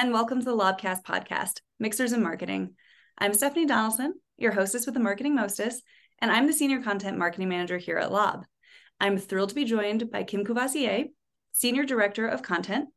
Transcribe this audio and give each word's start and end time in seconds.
and 0.00 0.14
welcome 0.14 0.38
to 0.38 0.46
the 0.46 0.56
Lobcast 0.56 1.02
podcast, 1.02 1.60
Mixers 1.78 2.12
and 2.12 2.22
Marketing. 2.22 2.74
I'm 3.18 3.34
Stephanie 3.34 3.66
Donaldson, 3.66 4.14
your 4.38 4.50
hostess 4.50 4.86
with 4.86 4.94
the 4.94 4.98
Marketing 4.98 5.34
Mostess, 5.34 5.82
and 6.20 6.30
I'm 6.30 6.46
the 6.46 6.54
Senior 6.54 6.80
Content 6.80 7.18
Marketing 7.18 7.50
Manager 7.50 7.76
here 7.76 7.98
at 7.98 8.10
Lob. 8.10 8.46
I'm 8.98 9.18
thrilled 9.18 9.50
to 9.50 9.54
be 9.54 9.66
joined 9.66 10.10
by 10.10 10.22
Kim 10.22 10.42
Courvoisier, 10.42 11.04
Senior 11.52 11.84
Director 11.84 12.26
of 12.26 12.42
Content. 12.42 12.88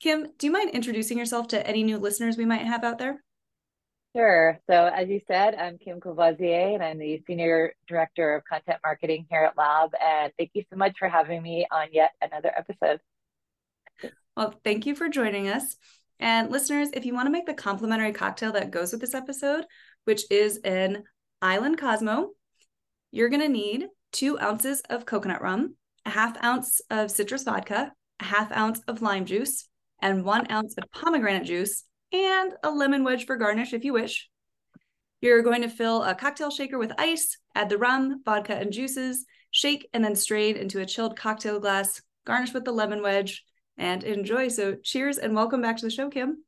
Kim, 0.00 0.26
do 0.38 0.48
you 0.48 0.52
mind 0.52 0.70
introducing 0.70 1.18
yourself 1.18 1.46
to 1.48 1.64
any 1.64 1.84
new 1.84 1.98
listeners 1.98 2.36
we 2.36 2.46
might 2.46 2.62
have 2.62 2.82
out 2.82 2.98
there? 2.98 3.22
Sure. 4.16 4.58
So, 4.68 4.86
as 4.92 5.08
you 5.08 5.20
said, 5.28 5.54
I'm 5.54 5.78
Kim 5.78 6.00
Courvoisier, 6.00 6.74
and 6.74 6.82
I'm 6.82 6.98
the 6.98 7.22
Senior 7.28 7.74
Director 7.86 8.34
of 8.34 8.42
Content 8.44 8.78
Marketing 8.84 9.24
here 9.30 9.44
at 9.44 9.56
Lob. 9.56 9.92
And 10.04 10.32
thank 10.36 10.50
you 10.54 10.64
so 10.68 10.76
much 10.76 10.98
for 10.98 11.08
having 11.08 11.44
me 11.44 11.68
on 11.70 11.86
yet 11.92 12.10
another 12.20 12.50
episode. 12.56 12.98
Well, 14.36 14.58
thank 14.64 14.86
you 14.86 14.96
for 14.96 15.08
joining 15.08 15.48
us. 15.48 15.76
And 16.20 16.50
listeners, 16.50 16.90
if 16.92 17.06
you 17.06 17.14
want 17.14 17.26
to 17.26 17.32
make 17.32 17.46
the 17.46 17.54
complimentary 17.54 18.12
cocktail 18.12 18.52
that 18.52 18.70
goes 18.70 18.92
with 18.92 19.00
this 19.00 19.14
episode, 19.14 19.64
which 20.04 20.30
is 20.30 20.58
an 20.64 21.02
Island 21.40 21.78
Cosmo, 21.78 22.30
you're 23.10 23.30
going 23.30 23.40
to 23.40 23.48
need 23.48 23.86
two 24.12 24.38
ounces 24.38 24.82
of 24.90 25.06
coconut 25.06 25.40
rum, 25.40 25.76
a 26.04 26.10
half 26.10 26.36
ounce 26.44 26.82
of 26.90 27.10
citrus 27.10 27.44
vodka, 27.44 27.92
a 28.20 28.24
half 28.24 28.52
ounce 28.52 28.80
of 28.86 29.00
lime 29.00 29.24
juice, 29.24 29.66
and 30.02 30.24
one 30.24 30.50
ounce 30.50 30.74
of 30.76 30.84
pomegranate 30.92 31.46
juice 31.46 31.84
and 32.12 32.52
a 32.62 32.70
lemon 32.70 33.02
wedge 33.02 33.24
for 33.24 33.36
garnish 33.36 33.72
if 33.72 33.84
you 33.84 33.94
wish. 33.94 34.28
You're 35.22 35.42
going 35.42 35.62
to 35.62 35.68
fill 35.68 36.02
a 36.02 36.14
cocktail 36.14 36.50
shaker 36.50 36.78
with 36.78 36.92
ice, 36.98 37.36
add 37.54 37.68
the 37.70 37.78
rum, 37.78 38.22
vodka, 38.24 38.54
and 38.54 38.72
juices, 38.72 39.24
shake, 39.50 39.88
and 39.92 40.04
then 40.04 40.16
strain 40.16 40.56
into 40.56 40.80
a 40.80 40.86
chilled 40.86 41.16
cocktail 41.16 41.60
glass, 41.60 42.00
garnish 42.26 42.52
with 42.52 42.64
the 42.64 42.72
lemon 42.72 43.02
wedge, 43.02 43.44
and 43.80 44.04
enjoy. 44.04 44.46
So, 44.48 44.76
cheers 44.76 45.18
and 45.18 45.34
welcome 45.34 45.60
back 45.62 45.78
to 45.78 45.86
the 45.86 45.90
show, 45.90 46.08
Kim. 46.08 46.44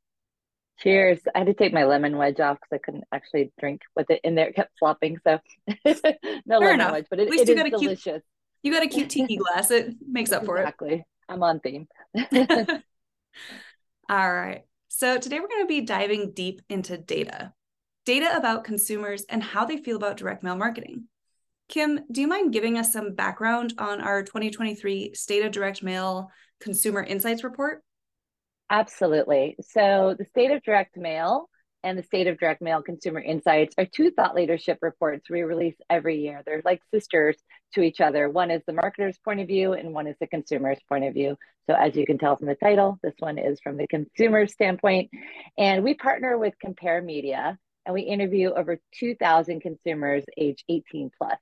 Cheers. 0.78 1.18
I 1.34 1.38
had 1.38 1.46
to 1.48 1.54
take 1.54 1.72
my 1.72 1.84
lemon 1.84 2.16
wedge 2.16 2.38
off 2.38 2.58
because 2.60 2.76
I 2.76 2.78
couldn't 2.78 3.04
actually 3.12 3.52
drink 3.58 3.80
with 3.96 4.10
it 4.10 4.20
in 4.22 4.36
there. 4.36 4.48
It 4.48 4.54
kept 4.54 4.78
flopping. 4.78 5.18
So, 5.24 5.40
no 5.84 5.94
Fair 5.94 6.20
lemon 6.46 6.74
enough. 6.74 6.92
wedge, 6.92 7.06
but 7.10 7.18
it, 7.18 7.24
At 7.24 7.30
least 7.30 7.44
it 7.44 7.48
you 7.48 7.56
got 7.56 7.66
a 7.66 7.70
delicious. 7.70 8.02
Cute, 8.04 8.22
you 8.62 8.72
got 8.72 8.84
a 8.84 8.88
cute 8.88 9.10
tiki 9.10 9.36
glass. 9.52 9.70
It 9.70 9.94
makes 10.06 10.30
up 10.30 10.44
for 10.44 10.58
exactly. 10.58 10.88
it. 10.88 10.92
Exactly. 10.92 11.06
I'm 11.28 11.42
on 11.42 11.60
theme. 11.60 11.88
All 14.10 14.32
right. 14.32 14.62
So, 14.88 15.18
today 15.18 15.40
we're 15.40 15.48
going 15.48 15.64
to 15.64 15.68
be 15.68 15.80
diving 15.80 16.32
deep 16.32 16.60
into 16.68 16.98
data 16.98 17.54
data 18.04 18.36
about 18.36 18.64
consumers 18.64 19.24
and 19.28 19.42
how 19.42 19.64
they 19.64 19.76
feel 19.76 19.96
about 19.96 20.16
direct 20.16 20.42
mail 20.42 20.56
marketing. 20.56 21.04
Kim, 21.72 22.00
do 22.12 22.20
you 22.20 22.28
mind 22.28 22.52
giving 22.52 22.76
us 22.76 22.92
some 22.92 23.14
background 23.14 23.72
on 23.78 24.02
our 24.02 24.22
2023 24.22 25.14
State 25.14 25.42
of 25.42 25.52
Direct 25.52 25.82
Mail 25.82 26.30
Consumer 26.60 27.02
Insights 27.02 27.42
Report? 27.42 27.82
Absolutely. 28.68 29.56
So, 29.70 30.14
the 30.18 30.26
State 30.26 30.50
of 30.50 30.62
Direct 30.64 30.98
Mail 30.98 31.48
and 31.82 31.96
the 31.96 32.02
State 32.02 32.26
of 32.26 32.38
Direct 32.38 32.60
Mail 32.60 32.82
Consumer 32.82 33.20
Insights 33.20 33.74
are 33.78 33.86
two 33.86 34.10
thought 34.10 34.34
leadership 34.34 34.80
reports 34.82 35.30
we 35.30 35.44
release 35.44 35.76
every 35.88 36.20
year. 36.20 36.42
They're 36.44 36.60
like 36.62 36.82
sisters 36.92 37.38
to 37.72 37.80
each 37.80 38.02
other. 38.02 38.28
One 38.28 38.50
is 38.50 38.60
the 38.66 38.74
marketer's 38.74 39.18
point 39.24 39.40
of 39.40 39.46
view, 39.46 39.72
and 39.72 39.94
one 39.94 40.06
is 40.06 40.16
the 40.20 40.26
consumer's 40.26 40.78
point 40.90 41.06
of 41.06 41.14
view. 41.14 41.38
So, 41.70 41.74
as 41.74 41.96
you 41.96 42.04
can 42.04 42.18
tell 42.18 42.36
from 42.36 42.48
the 42.48 42.54
title, 42.54 42.98
this 43.02 43.14
one 43.18 43.38
is 43.38 43.60
from 43.60 43.78
the 43.78 43.86
consumer 43.86 44.46
standpoint. 44.46 45.08
And 45.56 45.82
we 45.82 45.94
partner 45.94 46.36
with 46.36 46.52
Comperemedia, 46.62 47.56
and 47.86 47.94
we 47.94 48.02
interview 48.02 48.50
over 48.50 48.78
2,000 49.00 49.62
consumers 49.62 50.24
age 50.36 50.62
18 50.68 51.10
plus. 51.16 51.38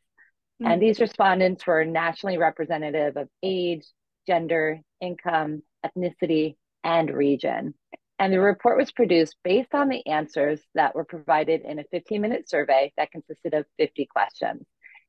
Mm-hmm. 0.60 0.72
And 0.72 0.82
these 0.82 1.00
respondents 1.00 1.66
were 1.66 1.84
nationally 1.84 2.38
representative 2.38 3.16
of 3.16 3.28
age, 3.42 3.84
gender, 4.26 4.80
income, 5.00 5.62
ethnicity, 5.84 6.56
and 6.84 7.10
region. 7.10 7.74
And 8.18 8.32
the 8.32 8.40
report 8.40 8.76
was 8.76 8.92
produced 8.92 9.36
based 9.42 9.74
on 9.74 9.88
the 9.88 10.06
answers 10.06 10.60
that 10.74 10.94
were 10.94 11.06
provided 11.06 11.62
in 11.62 11.78
a 11.78 11.84
15 11.90 12.20
minute 12.20 12.48
survey 12.48 12.92
that 12.98 13.10
consisted 13.10 13.54
of 13.54 13.64
50 13.78 14.06
questions. 14.06 14.66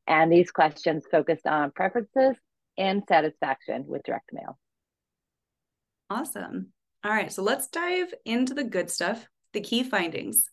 And 0.08 0.32
these 0.32 0.52
questions 0.52 1.06
focused 1.12 1.46
on 1.46 1.72
preferences 1.72 2.38
and 2.78 3.04
satisfaction 3.08 3.84
with 3.86 4.04
direct 4.04 4.32
mail. 4.32 4.58
Awesome. 6.10 6.68
All 7.04 7.12
right, 7.12 7.32
so 7.32 7.42
let's 7.42 7.68
dive 7.68 8.14
into 8.26 8.54
the 8.54 8.64
good 8.64 8.90
stuff, 8.90 9.28
the 9.54 9.62
key 9.62 9.84
findings. 9.84 10.46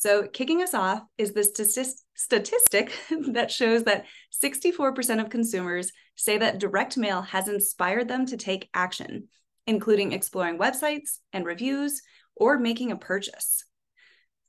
So, 0.00 0.26
kicking 0.26 0.62
us 0.62 0.72
off 0.72 1.02
is 1.18 1.32
the 1.32 1.44
statistic 1.44 2.92
that 3.32 3.50
shows 3.50 3.84
that 3.84 4.06
64% 4.42 5.20
of 5.20 5.28
consumers 5.28 5.92
say 6.14 6.38
that 6.38 6.58
direct 6.58 6.96
mail 6.96 7.22
has 7.22 7.48
inspired 7.48 8.08
them 8.08 8.26
to 8.26 8.36
take 8.36 8.70
action 8.72 9.28
including 9.66 10.12
exploring 10.12 10.58
websites 10.58 11.18
and 11.32 11.46
reviews 11.46 12.02
or 12.34 12.58
making 12.58 12.90
a 12.90 12.96
purchase. 12.96 13.64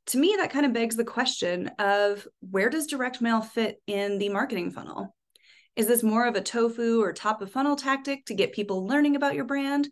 To 0.08 0.18
me, 0.18 0.36
that 0.40 0.52
kind 0.52 0.66
of 0.66 0.74
begs 0.74 0.96
the 0.96 1.04
question 1.04 1.70
of 1.78 2.28
where 2.40 2.70
does 2.70 2.88
direct 2.88 3.22
mail 3.22 3.42
fit 3.42 3.82
in 3.86 4.18
the 4.18 4.30
marketing 4.30 4.72
funnel? 4.72 5.16
Is 5.76 5.86
this 5.86 6.02
more 6.02 6.26
of 6.26 6.36
a 6.36 6.42
tofu 6.42 7.02
or 7.02 7.14
top 7.14 7.42
of 7.42 7.52
funnel 7.52 7.76
tactic 7.76 8.26
to 8.26 8.34
get 8.34 8.52
people 8.52 8.88
learning 8.88 9.16
about 9.16 9.36
your 9.36 9.46
brand? 9.46 9.90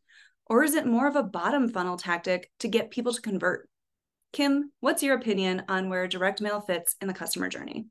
Or 0.47 0.63
is 0.63 0.73
it 0.73 0.87
more 0.87 1.07
of 1.07 1.15
a 1.15 1.21
bottom 1.21 1.69
funnel 1.69 1.95
tactic 1.95 2.49
to 2.59 2.67
get 2.67 2.89
people 2.89 3.13
to 3.13 3.21
convert? 3.21 3.68
Kim, 4.31 4.71
what's 4.79 5.01
your 5.01 5.15
opinion 5.15 5.63
on 5.67 5.89
where 5.89 6.07
direct 6.07 6.39
mail 6.39 6.61
fits 6.61 6.95
in 7.01 7.07
the 7.07 7.13
customer 7.13 7.49
journey? 7.49 7.87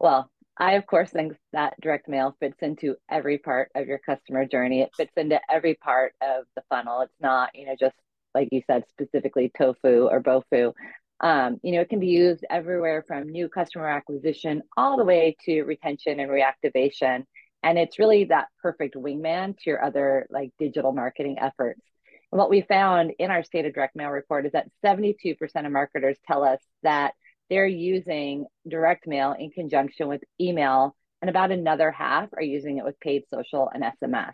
Well, 0.00 0.30
I, 0.58 0.72
of 0.72 0.86
course, 0.86 1.10
think 1.10 1.34
that 1.52 1.80
direct 1.80 2.08
mail 2.08 2.36
fits 2.40 2.58
into 2.60 2.96
every 3.08 3.38
part 3.38 3.70
of 3.74 3.86
your 3.86 3.98
customer 3.98 4.44
journey. 4.44 4.82
It 4.82 4.90
fits 4.96 5.12
into 5.16 5.40
every 5.50 5.74
part 5.74 6.14
of 6.20 6.44
the 6.56 6.62
funnel. 6.68 7.02
It's 7.02 7.20
not, 7.20 7.50
you 7.54 7.66
know, 7.66 7.76
just 7.78 7.94
like 8.34 8.48
you 8.50 8.62
said, 8.66 8.84
specifically 8.90 9.52
tofu 9.56 10.08
or 10.08 10.20
bofu. 10.22 10.72
Um, 11.20 11.60
you 11.62 11.72
know, 11.72 11.80
it 11.80 11.88
can 11.88 12.00
be 12.00 12.08
used 12.08 12.44
everywhere 12.50 13.04
from 13.06 13.28
new 13.28 13.48
customer 13.48 13.88
acquisition 13.88 14.62
all 14.76 14.96
the 14.96 15.04
way 15.04 15.36
to 15.44 15.62
retention 15.62 16.18
and 16.18 16.30
reactivation. 16.30 17.24
And 17.62 17.78
it's 17.78 18.00
really 18.00 18.24
that 18.24 18.48
perfect 18.60 18.96
wingman 18.96 19.56
to 19.58 19.70
your 19.70 19.82
other 19.84 20.26
like 20.30 20.50
digital 20.58 20.92
marketing 20.92 21.36
efforts. 21.40 21.80
And 22.32 22.38
what 22.38 22.50
we 22.50 22.62
found 22.62 23.12
in 23.18 23.30
our 23.30 23.44
state 23.44 23.66
of 23.66 23.74
direct 23.74 23.94
mail 23.94 24.08
report 24.08 24.46
is 24.46 24.52
that 24.52 24.70
72% 24.84 25.36
of 25.66 25.72
marketers 25.72 26.16
tell 26.26 26.42
us 26.42 26.58
that 26.82 27.12
they're 27.50 27.66
using 27.66 28.46
direct 28.66 29.06
mail 29.06 29.36
in 29.38 29.50
conjunction 29.50 30.08
with 30.08 30.22
email, 30.40 30.96
and 31.20 31.28
about 31.28 31.52
another 31.52 31.90
half 31.90 32.30
are 32.34 32.42
using 32.42 32.78
it 32.78 32.84
with 32.84 32.98
paid 32.98 33.24
social 33.32 33.70
and 33.72 33.84
SMS. 33.84 34.32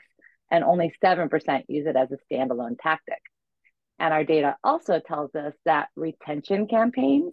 And 0.51 0.63
only 0.63 0.95
7% 1.05 1.65
use 1.69 1.87
it 1.87 1.97
as 1.97 2.09
a 2.13 2.33
standalone 2.33 2.77
tactic. 2.81 3.21
And 3.99 4.15
our 4.15 4.23
data 4.23 4.57
also 4.63 5.01
tells 5.01 5.35
us 5.35 5.53
that 5.65 5.89
retention 5.97 6.69
campaigns 6.69 7.33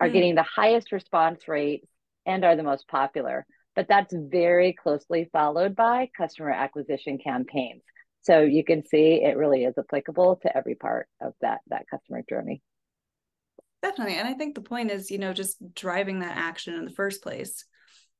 are 0.00 0.08
mm. 0.08 0.12
getting 0.12 0.34
the 0.36 0.44
highest 0.44 0.92
response 0.92 1.48
rates 1.48 1.88
and 2.24 2.44
are 2.44 2.54
the 2.54 2.62
most 2.62 2.86
popular. 2.86 3.44
But 3.74 3.88
that's 3.88 4.14
very 4.16 4.72
closely 4.72 5.28
followed 5.32 5.74
by 5.74 6.08
customer 6.16 6.50
acquisition 6.50 7.18
campaigns. 7.18 7.82
So 8.22 8.40
you 8.42 8.64
can 8.64 8.84
see 8.86 9.22
it 9.22 9.36
really 9.36 9.64
is 9.64 9.78
applicable 9.78 10.36
to 10.42 10.56
every 10.56 10.74
part 10.74 11.08
of 11.20 11.32
that, 11.40 11.60
that 11.68 11.86
customer 11.90 12.22
journey. 12.28 12.62
Definitely. 13.82 14.16
And 14.16 14.28
I 14.28 14.34
think 14.34 14.54
the 14.54 14.60
point 14.60 14.90
is, 14.90 15.10
you 15.10 15.18
know, 15.18 15.32
just 15.32 15.56
driving 15.74 16.20
that 16.20 16.36
action 16.36 16.74
in 16.74 16.84
the 16.84 16.90
first 16.90 17.22
place. 17.22 17.64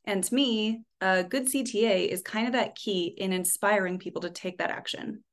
And 0.05 0.23
to 0.25 0.35
me, 0.35 0.83
a 1.01 1.25
good 1.25 1.47
CTA 1.47 2.09
is 2.09 2.23
kind 2.23 2.47
of 2.47 2.53
that 2.53 2.77
key 2.77 3.15
in 3.17 3.33
inspiring 3.33 3.99
people 3.99 4.23
to 4.23 4.31
take 4.31 4.59
that 4.59 4.71
action. 4.71 5.25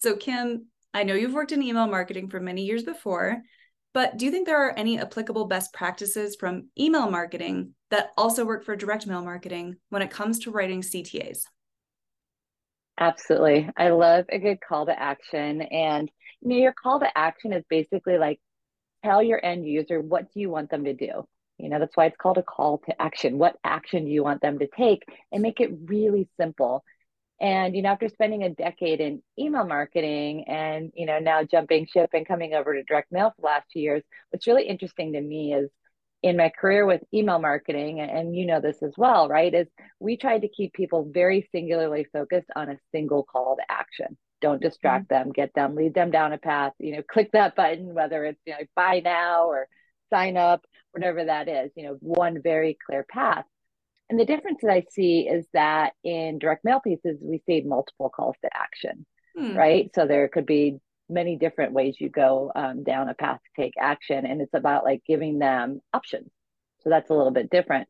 So, 0.00 0.16
Kim, 0.16 0.66
I 0.92 1.04
know 1.04 1.14
you've 1.14 1.32
worked 1.32 1.52
in 1.52 1.62
email 1.62 1.86
marketing 1.86 2.28
for 2.28 2.40
many 2.40 2.64
years 2.64 2.82
before, 2.82 3.38
but 3.94 4.16
do 4.16 4.26
you 4.26 4.30
think 4.30 4.46
there 4.46 4.66
are 4.66 4.76
any 4.76 4.98
applicable 4.98 5.46
best 5.46 5.72
practices 5.72 6.36
from 6.38 6.68
email 6.78 7.10
marketing 7.10 7.74
that 7.90 8.10
also 8.18 8.44
work 8.44 8.64
for 8.64 8.76
direct 8.76 9.06
mail 9.06 9.22
marketing 9.22 9.76
when 9.88 10.02
it 10.02 10.10
comes 10.10 10.40
to 10.40 10.50
writing 10.50 10.82
CTAs? 10.82 11.44
Absolutely. 12.98 13.68
I 13.76 13.90
love 13.90 14.26
a 14.28 14.38
good 14.38 14.58
call 14.60 14.86
to 14.86 14.98
action. 14.98 15.62
And 15.62 16.10
you 16.40 16.48
know, 16.48 16.56
your 16.56 16.72
call 16.72 17.00
to 17.00 17.18
action 17.18 17.52
is 17.52 17.64
basically 17.68 18.18
like 18.18 18.40
tell 19.04 19.22
your 19.22 19.44
end 19.44 19.66
user 19.66 20.00
what 20.00 20.32
do 20.32 20.40
you 20.40 20.50
want 20.50 20.70
them 20.70 20.84
to 20.84 20.94
do 20.94 21.26
you 21.58 21.68
know 21.70 21.78
that's 21.78 21.96
why 21.96 22.06
it's 22.06 22.16
called 22.18 22.38
a 22.38 22.42
call 22.42 22.78
to 22.78 23.02
action 23.02 23.38
what 23.38 23.56
action 23.64 24.04
do 24.06 24.10
you 24.10 24.24
want 24.24 24.42
them 24.42 24.58
to 24.58 24.68
take 24.76 25.02
and 25.32 25.42
make 25.42 25.60
it 25.60 25.70
really 25.86 26.28
simple 26.40 26.84
and 27.40 27.76
you 27.76 27.82
know 27.82 27.90
after 27.90 28.08
spending 28.08 28.42
a 28.44 28.50
decade 28.50 29.00
in 29.00 29.22
email 29.38 29.64
marketing 29.64 30.44
and 30.48 30.92
you 30.94 31.06
know 31.06 31.18
now 31.18 31.42
jumping 31.44 31.86
ship 31.86 32.10
and 32.14 32.28
coming 32.28 32.54
over 32.54 32.74
to 32.74 32.82
direct 32.84 33.12
mail 33.12 33.30
for 33.36 33.42
the 33.42 33.46
last 33.46 33.66
two 33.72 33.80
years 33.80 34.02
what's 34.30 34.46
really 34.46 34.66
interesting 34.68 35.12
to 35.12 35.20
me 35.20 35.54
is 35.54 35.70
in 36.22 36.36
my 36.36 36.48
career 36.48 36.84
with 36.84 37.02
email 37.14 37.38
marketing 37.38 38.00
and 38.00 38.34
you 38.34 38.44
know 38.44 38.60
this 38.60 38.82
as 38.82 38.92
well 38.96 39.28
right 39.28 39.54
is 39.54 39.68
we 40.00 40.16
tried 40.16 40.40
to 40.40 40.48
keep 40.48 40.72
people 40.72 41.08
very 41.12 41.48
singularly 41.52 42.06
focused 42.12 42.48
on 42.56 42.68
a 42.68 42.78
single 42.92 43.22
call 43.22 43.56
to 43.56 43.62
action 43.72 44.16
don't 44.40 44.60
distract 44.60 45.08
mm-hmm. 45.08 45.26
them 45.26 45.32
get 45.32 45.54
them 45.54 45.74
lead 45.76 45.94
them 45.94 46.10
down 46.10 46.32
a 46.32 46.38
path 46.38 46.72
you 46.78 46.96
know 46.96 47.02
click 47.10 47.30
that 47.32 47.54
button 47.54 47.94
whether 47.94 48.24
it's 48.24 48.40
you 48.46 48.52
know 48.52 48.58
buy 48.74 49.00
now 49.04 49.46
or 49.46 49.68
sign 50.10 50.36
up 50.36 50.64
whatever 50.92 51.24
that 51.24 51.48
is 51.48 51.70
you 51.76 51.84
know 51.84 51.96
one 52.00 52.42
very 52.42 52.76
clear 52.86 53.06
path 53.08 53.44
and 54.10 54.18
the 54.18 54.24
difference 54.24 54.58
that 54.62 54.72
i 54.72 54.84
see 54.90 55.20
is 55.20 55.46
that 55.52 55.92
in 56.02 56.38
direct 56.38 56.64
mail 56.64 56.80
pieces 56.80 57.18
we 57.22 57.40
see 57.46 57.60
multiple 57.60 58.10
calls 58.10 58.36
to 58.42 58.50
action 58.56 59.06
hmm. 59.36 59.56
right 59.56 59.90
so 59.94 60.06
there 60.06 60.28
could 60.28 60.46
be 60.46 60.80
many 61.08 61.36
different 61.36 61.72
ways 61.72 61.96
you 61.98 62.08
go 62.08 62.52
um, 62.54 62.84
down 62.84 63.08
a 63.08 63.14
path 63.14 63.40
to 63.42 63.62
take 63.62 63.74
action 63.78 64.26
and 64.26 64.40
it's 64.40 64.54
about 64.54 64.84
like 64.84 65.02
giving 65.06 65.38
them 65.38 65.80
options. 65.92 66.30
So 66.80 66.90
that's 66.90 67.10
a 67.10 67.14
little 67.14 67.32
bit 67.32 67.50
different. 67.50 67.88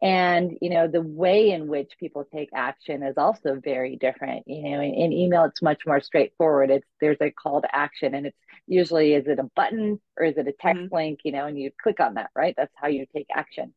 And 0.00 0.56
you 0.62 0.70
know 0.70 0.86
the 0.86 1.02
way 1.02 1.50
in 1.50 1.66
which 1.66 1.90
people 1.98 2.24
take 2.32 2.50
action 2.54 3.02
is 3.02 3.18
also 3.18 3.58
very 3.62 3.96
different. 3.96 4.44
You 4.46 4.62
know 4.70 4.80
in, 4.80 4.94
in, 4.94 5.12
email 5.12 5.44
it's 5.44 5.60
much 5.60 5.82
more 5.86 6.00
straightforward. 6.00 6.70
It's 6.70 6.86
there's 7.00 7.20
a 7.20 7.32
call 7.32 7.62
to 7.62 7.74
action 7.74 8.14
and 8.14 8.26
it's 8.26 8.38
usually 8.68 9.14
is 9.14 9.26
it 9.26 9.40
a 9.40 9.50
button 9.56 10.00
or 10.16 10.24
is 10.24 10.36
it 10.36 10.46
a 10.46 10.52
text 10.52 10.82
mm-hmm. 10.82 10.94
link 10.94 11.20
you 11.24 11.32
know 11.32 11.46
and 11.46 11.58
you 11.58 11.72
click 11.82 11.98
on 11.98 12.14
that 12.14 12.30
right? 12.36 12.54
That's 12.56 12.72
how 12.76 12.86
you 12.88 13.06
take 13.14 13.26
action. 13.34 13.74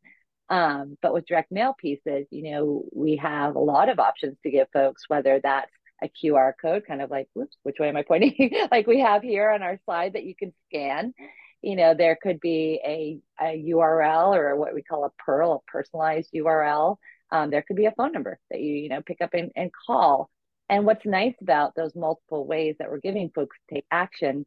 Um, 0.50 0.98
but 1.02 1.14
with 1.14 1.26
direct 1.26 1.52
mail 1.52 1.74
pieces 1.76 2.28
you 2.30 2.52
know 2.52 2.84
we 2.94 3.16
have 3.16 3.56
a 3.56 3.60
lot 3.60 3.90
of 3.90 4.00
options 4.00 4.38
to 4.44 4.52
give 4.52 4.68
folks 4.72 5.06
whether 5.08 5.40
that's 5.42 5.72
a 6.02 6.10
QR 6.10 6.54
code, 6.60 6.84
kind 6.88 7.02
of 7.02 7.10
like, 7.10 7.28
whoops, 7.34 7.56
which 7.64 7.78
way 7.80 7.90
am 7.90 7.98
I 7.98 8.04
pointing? 8.04 8.52
like 8.72 8.88
we 8.88 9.00
have 9.00 9.22
here 9.22 9.50
on 9.50 9.62
our 9.62 9.80
slide 9.86 10.14
that 10.14 10.24
you 10.26 10.36
can 10.36 10.54
scan. 10.68 11.14
You 11.62 11.76
know 11.76 11.94
there 11.94 12.18
could 12.20 12.40
be 12.40 12.82
a, 12.84 13.20
a 13.40 13.64
url 13.70 14.36
or 14.36 14.56
what 14.56 14.74
we 14.74 14.82
call 14.82 15.06
a 15.06 15.12
PURL 15.24 15.54
a 15.58 15.72
personalized 15.72 16.32
url 16.34 16.98
um, 17.32 17.50
there 17.50 17.62
could 17.62 17.78
be 17.78 17.86
a 17.86 17.94
phone 17.94 18.12
number 18.12 18.40
that 18.50 18.60
you 18.60 18.74
you 18.76 18.90
know 18.90 19.02
pick 19.02 19.22
up 19.22 19.34
and, 19.34 19.52
and 19.56 19.72
call. 19.88 20.30
And 20.70 20.86
what's 20.86 21.06
nice 21.06 21.36
about 21.42 21.76
those 21.76 21.96
multiple 21.96 22.46
ways 22.46 22.76
that 22.80 22.90
we're 22.90 23.00
giving 23.00 23.30
folks 23.34 23.58
to 23.58 23.76
take 23.76 23.86
action 23.92 24.46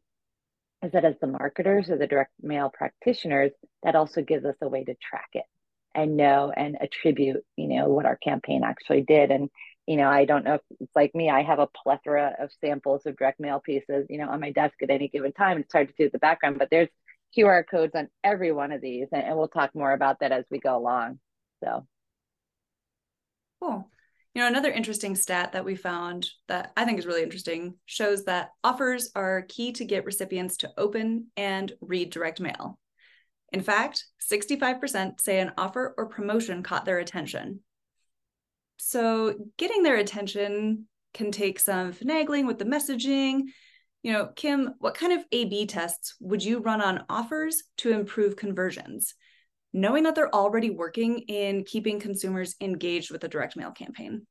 is 0.83 0.91
that 0.91 1.05
as 1.05 1.15
the 1.21 1.27
marketers 1.27 1.89
or 1.89 1.97
the 1.97 2.07
direct 2.07 2.31
mail 2.41 2.71
practitioners 2.73 3.51
that 3.83 3.95
also 3.95 4.21
gives 4.21 4.45
us 4.45 4.55
a 4.61 4.67
way 4.67 4.83
to 4.83 4.95
track 4.95 5.29
it 5.33 5.45
and 5.93 6.17
know 6.17 6.51
and 6.55 6.77
attribute 6.81 7.43
you 7.55 7.67
know 7.67 7.89
what 7.89 8.05
our 8.05 8.17
campaign 8.17 8.63
actually 8.63 9.01
did. 9.01 9.31
And 9.31 9.49
you 9.87 9.97
know 9.97 10.09
i 10.09 10.25
don't 10.25 10.45
know 10.45 10.55
if 10.55 10.61
it's 10.79 10.95
like 10.95 11.13
me 11.13 11.29
i 11.29 11.41
have 11.41 11.59
a 11.59 11.67
plethora 11.67 12.35
of 12.39 12.49
samples 12.59 13.05
of 13.05 13.15
direct 13.17 13.39
mail 13.39 13.59
pieces 13.63 14.05
you 14.09 14.17
know 14.17 14.29
on 14.29 14.39
my 14.39 14.51
desk 14.51 14.73
at 14.81 14.89
any 14.89 15.07
given 15.07 15.31
time 15.31 15.57
it's 15.57 15.73
hard 15.73 15.87
to 15.87 15.93
do 15.97 16.09
the 16.09 16.19
background 16.19 16.57
but 16.57 16.69
there's 16.69 16.89
QR 17.37 17.63
codes 17.69 17.93
on 17.95 18.07
every 18.23 18.51
one 18.51 18.71
of 18.71 18.81
these, 18.81 19.07
and, 19.11 19.23
and 19.23 19.37
we'll 19.37 19.47
talk 19.47 19.75
more 19.75 19.91
about 19.91 20.19
that 20.19 20.31
as 20.31 20.45
we 20.49 20.59
go 20.59 20.77
along. 20.77 21.19
So 21.63 21.85
cool. 23.61 23.89
You 24.33 24.41
know, 24.41 24.47
another 24.47 24.71
interesting 24.71 25.15
stat 25.15 25.53
that 25.53 25.63
we 25.63 25.75
found 25.75 26.29
that 26.49 26.73
I 26.75 26.83
think 26.83 26.99
is 26.99 27.05
really 27.05 27.23
interesting 27.23 27.75
shows 27.85 28.25
that 28.25 28.49
offers 28.63 29.09
are 29.15 29.45
key 29.47 29.71
to 29.73 29.85
get 29.85 30.05
recipients 30.05 30.57
to 30.57 30.71
open 30.77 31.27
and 31.37 31.71
read 31.79 32.09
direct 32.09 32.41
mail. 32.41 32.77
In 33.53 33.61
fact, 33.61 34.05
65% 34.29 35.21
say 35.21 35.39
an 35.39 35.53
offer 35.57 35.93
or 35.97 36.07
promotion 36.07 36.63
caught 36.63 36.83
their 36.83 36.99
attention. 36.99 37.61
So, 38.77 39.35
getting 39.57 39.83
their 39.83 39.97
attention 39.97 40.87
can 41.13 41.31
take 41.31 41.59
some 41.59 41.93
finagling 41.93 42.45
with 42.45 42.59
the 42.59 42.65
messaging 42.65 43.43
you 44.05 44.13
know, 44.13 44.29
Kim, 44.35 44.75
what 44.77 44.93
kind 44.93 45.13
of 45.13 45.25
A 45.31 45.45
B 45.45 45.65
tests 45.65 46.13
would 46.19 46.43
you 46.43 46.59
run 46.59 46.79
on 46.79 47.05
offers 47.09 47.63
to 47.77 47.89
improve 47.89 48.35
conversions, 48.35 49.15
knowing 49.73 50.03
that 50.03 50.13
they're 50.13 50.33
already 50.33 50.69
working 50.69 51.21
in 51.21 51.63
keeping 51.63 51.99
consumers 51.99 52.53
engaged 52.61 53.09
with 53.09 53.23
a 53.23 53.27
direct 53.27 53.57
mail 53.57 53.71
campaign? 53.71 54.27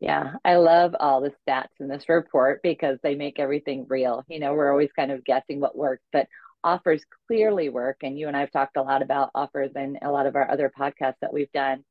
Yeah, 0.00 0.36
I 0.46 0.56
love 0.56 0.96
all 0.98 1.20
the 1.20 1.34
stats 1.46 1.66
in 1.78 1.88
this 1.88 2.08
report 2.08 2.60
because 2.62 2.98
they 3.02 3.16
make 3.16 3.38
everything 3.38 3.84
real. 3.86 4.24
You 4.28 4.40
know, 4.40 4.54
we're 4.54 4.72
always 4.72 4.92
kind 4.96 5.12
of 5.12 5.26
guessing 5.26 5.60
what 5.60 5.76
works, 5.76 6.04
but 6.10 6.26
offers 6.64 7.04
clearly 7.26 7.68
work. 7.68 7.98
And 8.02 8.18
you 8.18 8.28
and 8.28 8.36
I 8.36 8.40
have 8.40 8.50
talked 8.50 8.78
a 8.78 8.82
lot 8.82 9.02
about 9.02 9.28
offers 9.34 9.72
in 9.76 9.98
a 10.00 10.10
lot 10.10 10.24
of 10.24 10.36
our 10.36 10.50
other 10.50 10.72
podcasts 10.74 11.20
that 11.20 11.34
we've 11.34 11.52
done. 11.52 11.84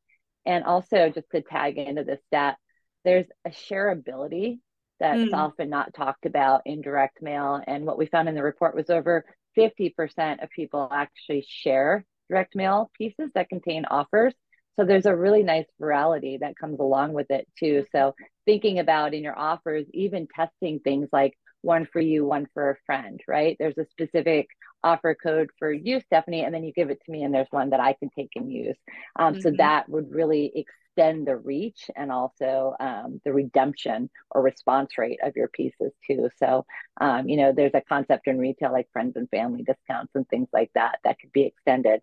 And 0.48 0.64
also, 0.64 1.12
just 1.14 1.30
to 1.36 1.42
tag 1.42 1.78
into 1.78 2.06
this 2.06 2.22
stat, 2.28 2.58
there's 3.04 3.28
a 3.46 3.50
shareability 3.50 4.60
that's 5.00 5.20
mm. 5.20 5.34
often 5.34 5.70
not 5.70 5.94
talked 5.94 6.26
about 6.26 6.62
in 6.66 6.82
direct 6.82 7.22
mail. 7.22 7.62
And 7.68 7.86
what 7.86 7.98
we 7.98 8.08
found 8.08 8.30
in 8.30 8.36
the 8.36 8.42
report 8.42 8.74
was 8.74 8.90
over 8.90 9.26
50% 9.58 10.42
of 10.42 10.50
people 10.50 10.88
actually 10.92 11.46
share 11.48 12.06
direct 12.30 12.56
mail 12.56 12.90
pieces 12.98 13.30
that 13.36 13.50
contain 13.50 13.86
offers. 13.86 14.34
So 14.80 14.86
there's 14.86 15.06
a 15.06 15.16
really 15.16 15.44
nice 15.44 15.66
virality 15.82 16.40
that 16.40 16.58
comes 16.58 16.80
along 16.80 17.14
with 17.14 17.30
it 17.30 17.48
too. 17.60 17.86
So 17.92 18.16
thinking 18.46 18.80
about 18.80 19.14
in 19.14 19.24
your 19.24 19.38
offers, 19.38 19.86
even 19.94 20.28
testing 20.34 20.80
things 20.80 21.10
like 21.12 21.38
one 21.62 21.88
for 21.92 22.00
you, 22.00 22.26
one 22.26 22.48
for 22.54 22.72
a 22.72 22.78
friend, 22.86 23.22
right? 23.28 23.56
There's 23.60 23.78
a 23.78 23.86
specific 23.92 24.48
offer 24.84 25.16
code 25.16 25.50
for 25.60 25.72
you, 25.72 26.00
Stephanie, 26.02 26.44
and 26.44 26.54
then 26.54 26.64
you 26.64 26.72
give 26.74 26.90
it 26.90 27.02
to 27.06 27.12
me, 27.12 27.24
and 27.24 27.34
there's 27.34 27.48
one 27.52 27.72
that 27.72 27.80
I 27.80 27.94
can 27.94 28.10
take 28.10 28.32
and 28.36 28.52
use. 28.52 28.78
Um, 29.18 29.34
mm-hmm. 29.34 29.42
So 29.42 29.52
that 29.58 29.90
would 29.90 30.12
really 30.12 30.66
extend 30.98 31.28
the 31.28 31.36
reach 31.36 31.90
and 31.96 32.12
also 32.12 32.76
um, 32.80 33.22
the 33.24 33.34
redemption 33.34 34.10
or 34.32 34.42
response 34.42 34.98
rate 34.98 35.20
of 35.24 35.36
your 35.36 35.48
pieces 35.48 35.92
too. 36.06 36.30
So, 36.38 36.66
um, 37.00 37.28
you 37.30 37.38
know, 37.38 37.54
there's 37.56 37.74
a 37.74 37.82
concept 37.82 38.28
in 38.28 38.38
retail 38.38 38.72
like 38.72 38.90
friends 38.92 39.16
and 39.16 39.30
family 39.30 39.64
discounts 39.64 40.14
and 40.16 40.28
things 40.28 40.48
like 40.54 40.72
that 40.76 41.00
that 41.04 41.20
could 41.20 41.32
be 41.32 41.44
extended. 41.44 42.02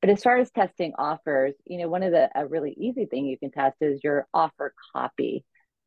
But 0.00 0.10
as 0.10 0.22
far 0.22 0.36
as 0.36 0.50
testing 0.50 0.92
offers, 0.98 1.54
you 1.64 1.78
know, 1.78 1.88
one 1.88 2.02
of 2.02 2.12
the 2.12 2.28
a 2.34 2.46
really 2.46 2.74
easy 2.78 3.06
thing 3.06 3.26
you 3.26 3.38
can 3.38 3.50
test 3.50 3.76
is 3.80 4.04
your 4.04 4.26
offer 4.34 4.74
copy. 4.92 5.44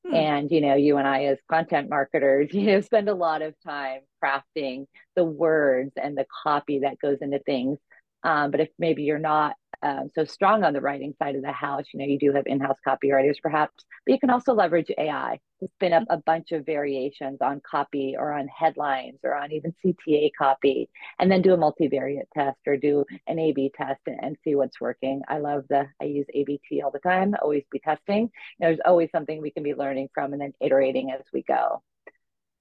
Hmm. 0.09 0.15
And 0.15 0.51
you 0.51 0.61
know, 0.61 0.75
you 0.75 0.97
and 0.97 1.07
I 1.07 1.25
as 1.25 1.37
content 1.49 1.89
marketers, 1.89 2.49
you 2.53 2.65
know, 2.65 2.81
spend 2.81 3.09
a 3.09 3.13
lot 3.13 3.41
of 3.41 3.53
time 3.65 4.01
crafting 4.23 4.87
the 5.15 5.23
words 5.23 5.91
and 6.01 6.17
the 6.17 6.25
copy 6.43 6.79
that 6.79 6.99
goes 6.99 7.17
into 7.21 7.39
things. 7.39 7.77
Um, 8.23 8.51
but 8.51 8.59
if 8.59 8.69
maybe 8.77 9.03
you're 9.03 9.19
not 9.19 9.55
um, 9.81 10.09
so 10.13 10.25
strong 10.25 10.63
on 10.63 10.73
the 10.73 10.81
writing 10.81 11.13
side 11.19 11.35
of 11.35 11.41
the 11.41 11.51
house. 11.51 11.85
You 11.93 11.99
know, 11.99 12.05
you 12.05 12.19
do 12.19 12.33
have 12.33 12.45
in-house 12.47 12.77
copywriters 12.85 13.35
perhaps, 13.41 13.85
but 14.05 14.13
you 14.13 14.19
can 14.19 14.29
also 14.29 14.53
leverage 14.53 14.91
AI 14.97 15.39
to 15.61 15.67
spin 15.67 15.93
up 15.93 16.03
a 16.09 16.17
bunch 16.17 16.51
of 16.51 16.65
variations 16.65 17.39
on 17.41 17.61
copy 17.69 18.15
or 18.17 18.33
on 18.33 18.47
headlines 18.47 19.19
or 19.23 19.35
on 19.35 19.51
even 19.51 19.73
CTA 19.83 20.31
copy, 20.37 20.89
and 21.19 21.31
then 21.31 21.41
do 21.41 21.53
a 21.53 21.57
multivariate 21.57 22.27
test 22.33 22.59
or 22.67 22.77
do 22.77 23.05
an 23.27 23.39
A/B 23.39 23.71
test 23.75 24.01
and, 24.07 24.19
and 24.21 24.37
see 24.43 24.55
what's 24.55 24.81
working. 24.81 25.21
I 25.27 25.37
love 25.39 25.65
the 25.69 25.87
I 26.01 26.05
use 26.05 26.27
ABT 26.33 26.81
all 26.81 26.91
the 26.91 26.99
time. 26.99 27.35
Always 27.41 27.63
be 27.71 27.79
testing. 27.79 28.23
You 28.23 28.29
know, 28.59 28.67
there's 28.67 28.79
always 28.85 29.09
something 29.11 29.41
we 29.41 29.51
can 29.51 29.63
be 29.63 29.73
learning 29.75 30.09
from 30.13 30.33
and 30.33 30.41
then 30.41 30.53
iterating 30.59 31.11
as 31.11 31.23
we 31.33 31.43
go. 31.43 31.81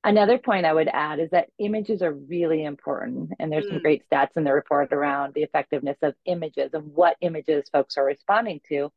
Another 0.05 0.39
point 0.39 0.65
I 0.65 0.73
would 0.73 0.89
add 0.89 1.19
is 1.19 1.31
that 1.31 1.49
images 1.59 2.03
are 2.03 2.12
really 2.12 2.65
important. 2.65 3.33
And 3.39 3.50
there's 3.50 3.67
mm. 3.67 3.71
some 3.71 3.83
great 3.83 4.05
stats 4.11 4.37
in 4.37 4.45
the 4.45 4.53
report 4.53 4.93
around 4.93 5.35
the 5.35 5.43
effectiveness 5.43 5.99
of 6.03 6.15
images 6.25 6.71
and 6.73 6.95
what 6.95 7.17
images 7.21 7.69
folks 7.73 7.97
are 7.97 8.05
responding 8.05 8.61
to. 8.69 8.93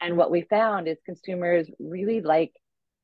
And 0.00 0.16
what 0.16 0.30
we 0.30 0.42
found 0.42 0.88
is 0.88 0.98
consumers 1.06 1.68
really 1.78 2.20
like 2.20 2.52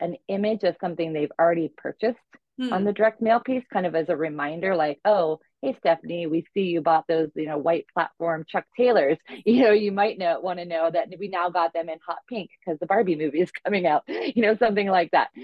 an 0.00 0.16
image 0.28 0.62
of 0.64 0.76
something 0.80 1.12
they've 1.12 1.32
already 1.38 1.72
purchased 1.76 2.18
mm. 2.58 2.72
on 2.72 2.84
the 2.84 2.92
direct 2.92 3.22
mail 3.22 3.40
piece, 3.40 3.64
kind 3.72 3.86
of 3.86 3.94
as 3.94 4.08
a 4.08 4.16
reminder, 4.16 4.76
like, 4.76 5.00
oh, 5.04 5.40
hey 5.62 5.76
Stephanie, 5.78 6.26
we 6.26 6.44
see 6.54 6.62
you 6.62 6.80
bought 6.80 7.04
those, 7.08 7.30
you 7.34 7.46
know, 7.46 7.58
white 7.58 7.86
platform 7.92 8.44
Chuck 8.48 8.64
Taylors. 8.76 9.18
You 9.44 9.64
know, 9.64 9.70
you 9.70 9.92
might 9.92 10.18
know 10.18 10.40
want 10.40 10.58
to 10.58 10.64
know 10.64 10.90
that 10.90 11.08
we 11.18 11.28
now 11.28 11.48
got 11.48 11.72
them 11.72 11.88
in 11.88 11.98
hot 12.06 12.18
pink 12.28 12.50
because 12.58 12.78
the 12.78 12.86
Barbie 12.86 13.16
movie 13.16 13.40
is 13.40 13.50
coming 13.64 13.86
out. 13.86 14.04
You 14.08 14.42
know, 14.42 14.56
something 14.56 14.88
like 14.88 15.10
that. 15.12 15.30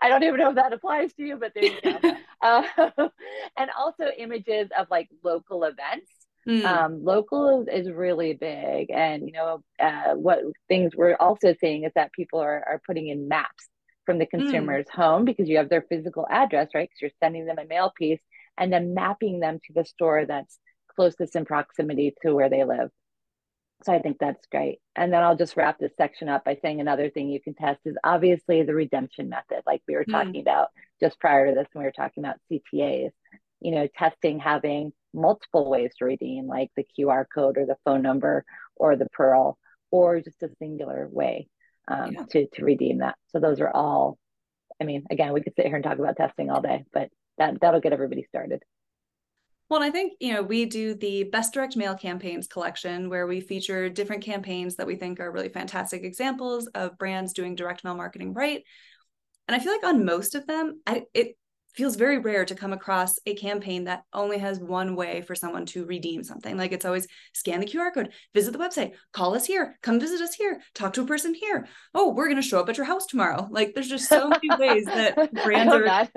I 0.00 0.08
don't 0.08 0.22
even 0.22 0.38
know 0.38 0.50
if 0.50 0.54
that 0.56 0.72
applies 0.72 1.12
to 1.14 1.22
you, 1.22 1.36
but 1.36 1.52
there 1.54 1.64
you 1.64 1.80
go. 1.82 1.98
uh, 2.42 2.62
and 3.58 3.70
also 3.76 4.04
images 4.16 4.68
of 4.76 4.86
like 4.90 5.08
local 5.22 5.64
events. 5.64 6.10
Mm. 6.48 6.64
Um, 6.64 7.04
local 7.04 7.62
is, 7.62 7.86
is, 7.86 7.90
really 7.90 8.34
big, 8.34 8.90
and 8.90 9.26
you 9.26 9.32
know 9.32 9.62
uh, 9.80 10.12
what 10.14 10.40
things 10.68 10.92
we're 10.94 11.16
also 11.18 11.54
seeing 11.58 11.84
is 11.84 11.92
that 11.94 12.12
people 12.12 12.38
are 12.38 12.62
are 12.68 12.82
putting 12.86 13.08
in 13.08 13.28
maps 13.28 13.66
from 14.06 14.18
the 14.18 14.26
hmm. 14.30 14.38
consumer's 14.38 14.86
mm. 14.86 14.94
home 14.94 15.24
because 15.24 15.48
you 15.48 15.56
have 15.56 15.68
their 15.68 15.86
physical 15.88 16.26
address, 16.30 16.68
right? 16.74 16.88
Because 16.88 17.00
you're 17.00 17.10
sending 17.22 17.46
them 17.46 17.58
a 17.58 17.66
mail 17.66 17.92
piece, 17.96 18.20
and 18.58 18.72
then 18.72 18.94
mapping 18.94 19.40
them 19.40 19.58
to 19.66 19.72
the 19.72 19.84
store 19.84 20.26
that's 20.26 20.58
closest 20.94 21.36
in 21.36 21.44
proximity 21.44 22.14
to 22.22 22.34
where 22.34 22.48
they 22.48 22.64
live. 22.64 22.90
So 23.82 23.92
I 23.92 23.98
think 23.98 24.18
that's 24.18 24.46
great. 24.46 24.78
And 24.96 25.12
then 25.12 25.22
I'll 25.22 25.36
just 25.36 25.56
wrap 25.56 25.78
this 25.78 25.92
section 25.96 26.28
up 26.28 26.44
by 26.44 26.56
saying 26.62 26.80
another 26.80 27.10
thing 27.10 27.28
you 27.28 27.40
can 27.40 27.54
test 27.54 27.80
is 27.84 27.96
obviously 28.04 28.62
the 28.62 28.74
redemption 28.74 29.28
method, 29.28 29.62
like 29.66 29.82
we 29.86 29.94
were 29.94 30.04
talking 30.04 30.34
mm. 30.34 30.42
about 30.42 30.68
just 31.00 31.20
prior 31.20 31.48
to 31.48 31.54
this 31.54 31.66
when 31.72 31.82
we 31.82 31.86
were 31.86 31.92
talking 31.92 32.24
about 32.24 32.36
CTAs. 32.50 33.10
You 33.60 33.74
know, 33.74 33.88
testing 33.98 34.38
having 34.38 34.92
multiple 35.14 35.70
ways 35.70 35.92
to 35.98 36.04
redeem, 36.04 36.46
like 36.46 36.70
the 36.76 36.86
QR 36.98 37.24
code 37.34 37.56
or 37.56 37.66
the 37.66 37.78
phone 37.84 38.02
number 38.02 38.44
or 38.76 38.94
the 38.94 39.08
PURL, 39.16 39.58
or 39.90 40.20
just 40.20 40.42
a 40.42 40.50
singular 40.58 41.08
way 41.10 41.48
um, 41.88 42.12
yeah. 42.12 42.22
to, 42.30 42.46
to 42.54 42.64
redeem 42.64 42.98
that. 42.98 43.16
So 43.28 43.40
those 43.40 43.60
are 43.60 43.70
all, 43.70 44.18
I 44.80 44.84
mean, 44.84 45.04
again, 45.10 45.32
we 45.32 45.40
could 45.42 45.54
sit 45.56 45.66
here 45.66 45.76
and 45.76 45.84
talk 45.84 45.98
about 45.98 46.16
testing 46.16 46.50
all 46.50 46.60
day, 46.60 46.84
but 46.92 47.10
that 47.38 47.60
that'll 47.60 47.80
get 47.80 47.92
everybody 47.92 48.24
started. 48.28 48.62
Well, 49.70 49.82
I 49.82 49.90
think, 49.90 50.12
you 50.20 50.34
know, 50.34 50.42
we 50.42 50.66
do 50.66 50.94
the 50.94 51.24
best 51.24 51.54
direct 51.54 51.76
mail 51.76 51.94
campaigns 51.94 52.46
collection 52.46 53.08
where 53.08 53.26
we 53.26 53.40
feature 53.40 53.88
different 53.88 54.22
campaigns 54.22 54.76
that 54.76 54.86
we 54.86 54.96
think 54.96 55.20
are 55.20 55.32
really 55.32 55.48
fantastic 55.48 56.04
examples 56.04 56.66
of 56.68 56.98
brands 56.98 57.32
doing 57.32 57.54
direct 57.54 57.82
mail 57.82 57.94
marketing 57.94 58.34
right. 58.34 58.62
And 59.48 59.56
I 59.56 59.58
feel 59.58 59.72
like 59.72 59.84
on 59.84 60.04
most 60.04 60.34
of 60.34 60.46
them, 60.46 60.80
I, 60.86 61.04
it 61.14 61.36
feels 61.74 61.96
very 61.96 62.18
rare 62.18 62.44
to 62.44 62.54
come 62.54 62.72
across 62.72 63.18
a 63.26 63.34
campaign 63.34 63.84
that 63.84 64.04
only 64.12 64.38
has 64.38 64.60
one 64.60 64.94
way 64.94 65.22
for 65.22 65.34
someone 65.34 65.66
to 65.66 65.84
redeem 65.84 66.22
something. 66.22 66.56
Like 66.56 66.72
it's 66.72 66.84
always 66.84 67.06
scan 67.32 67.60
the 67.60 67.66
QR 67.66 67.92
code, 67.92 68.10
visit 68.32 68.52
the 68.52 68.58
website, 68.58 68.92
call 69.12 69.34
us 69.34 69.44
here, 69.44 69.76
come 69.82 69.98
visit 69.98 70.20
us 70.20 70.34
here, 70.34 70.60
talk 70.74 70.92
to 70.94 71.02
a 71.02 71.06
person 71.06 71.34
here. 71.34 71.66
Oh, 71.94 72.12
we're 72.12 72.28
going 72.28 72.40
to 72.40 72.46
show 72.46 72.60
up 72.60 72.68
at 72.68 72.76
your 72.76 72.86
house 72.86 73.06
tomorrow. 73.06 73.48
Like 73.50 73.74
there's 73.74 73.88
just 73.88 74.08
so 74.08 74.28
many 74.28 74.48
ways 74.58 74.84
that 74.86 75.32
brands 75.44 75.74
are 75.74 76.08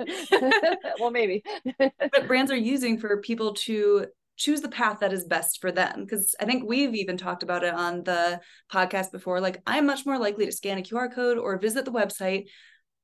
well 1.00 1.10
maybe. 1.10 1.42
That 1.78 2.26
brands 2.26 2.50
are 2.50 2.56
using 2.56 2.98
for 2.98 3.20
people 3.20 3.54
to 3.54 4.06
choose 4.36 4.60
the 4.60 4.68
path 4.68 5.00
that 5.00 5.12
is 5.12 5.24
best 5.24 5.60
for 5.60 5.72
them. 5.72 6.04
Because 6.04 6.34
i 6.40 6.44
think 6.44 6.64
we've 6.64 6.94
even 6.94 7.16
talked 7.16 7.42
about 7.42 7.64
it 7.64 7.74
on 7.74 8.04
the 8.04 8.40
podcast 8.72 9.10
before. 9.10 9.40
Like 9.40 9.60
i'm 9.66 9.86
much 9.86 10.06
more 10.06 10.18
likely 10.18 10.46
to 10.46 10.52
scan 10.52 10.78
a 10.78 10.82
qr 10.82 11.12
code 11.12 11.38
or 11.38 11.58
visit 11.58 11.84
the 11.84 11.92
website. 11.92 12.44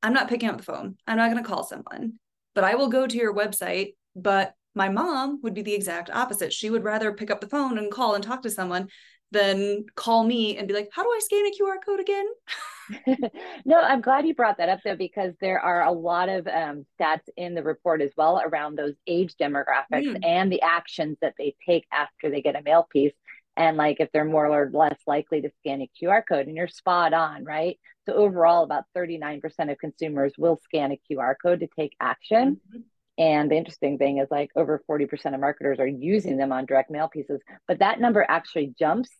I'm 0.02 0.12
not 0.12 0.28
picking 0.28 0.48
up 0.48 0.58
the 0.58 0.62
phone. 0.62 0.96
I'm 1.06 1.16
not 1.16 1.30
going 1.30 1.42
to 1.42 1.48
call 1.48 1.64
someone 1.64 2.18
but 2.54 2.64
I 2.64 2.74
will 2.74 2.88
go 2.88 3.06
to 3.06 3.16
your 3.16 3.34
website. 3.34 3.94
But 4.16 4.54
my 4.74 4.88
mom 4.88 5.40
would 5.42 5.54
be 5.54 5.62
the 5.62 5.74
exact 5.74 6.10
opposite. 6.10 6.52
She 6.52 6.70
would 6.70 6.84
rather 6.84 7.12
pick 7.12 7.30
up 7.30 7.40
the 7.40 7.48
phone 7.48 7.78
and 7.78 7.90
call 7.90 8.14
and 8.14 8.24
talk 8.24 8.42
to 8.42 8.50
someone 8.50 8.88
than 9.30 9.84
call 9.96 10.24
me 10.24 10.56
and 10.56 10.68
be 10.68 10.74
like, 10.74 10.88
how 10.92 11.02
do 11.02 11.08
I 11.08 11.20
scan 11.20 11.46
a 11.46 11.50
QR 11.50 11.76
code 11.84 12.00
again? 12.00 12.26
no, 13.64 13.80
I'm 13.80 14.00
glad 14.00 14.26
you 14.26 14.34
brought 14.34 14.58
that 14.58 14.68
up 14.68 14.80
though, 14.84 14.96
because 14.96 15.32
there 15.40 15.58
are 15.58 15.84
a 15.84 15.92
lot 15.92 16.28
of 16.28 16.46
um, 16.46 16.84
stats 17.00 17.28
in 17.36 17.54
the 17.54 17.62
report 17.62 18.02
as 18.02 18.10
well 18.16 18.40
around 18.44 18.76
those 18.76 18.94
age 19.06 19.34
demographics 19.40 20.06
mm. 20.06 20.18
and 20.22 20.52
the 20.52 20.62
actions 20.62 21.16
that 21.22 21.34
they 21.38 21.54
take 21.66 21.86
after 21.92 22.30
they 22.30 22.42
get 22.42 22.56
a 22.56 22.62
mail 22.62 22.86
piece. 22.90 23.12
And 23.56 23.76
like 23.76 23.98
if 24.00 24.10
they're 24.12 24.24
more 24.24 24.46
or 24.46 24.70
less 24.72 24.98
likely 25.06 25.42
to 25.42 25.50
scan 25.60 25.82
a 25.82 25.90
QR 26.00 26.22
code, 26.28 26.46
and 26.46 26.56
you're 26.56 26.68
spot 26.68 27.12
on, 27.12 27.44
right? 27.44 27.78
So 28.06 28.14
overall, 28.14 28.64
about 28.64 28.84
39% 28.96 29.42
of 29.70 29.78
consumers 29.78 30.32
will 30.36 30.60
scan 30.64 30.92
a 30.92 31.00
QR 31.10 31.34
code 31.40 31.60
to 31.60 31.68
take 31.78 31.94
action. 32.00 32.60
Mm-hmm. 32.68 32.80
And 33.16 33.50
the 33.50 33.56
interesting 33.56 33.96
thing 33.96 34.18
is 34.18 34.28
like 34.30 34.50
over 34.56 34.82
40% 34.90 35.34
of 35.34 35.40
marketers 35.40 35.78
are 35.78 35.86
using 35.86 36.36
them 36.36 36.52
on 36.52 36.66
direct 36.66 36.90
mail 36.90 37.08
pieces, 37.08 37.40
but 37.68 37.78
that 37.78 38.00
number 38.00 38.26
actually 38.28 38.74
jumps 38.76 39.10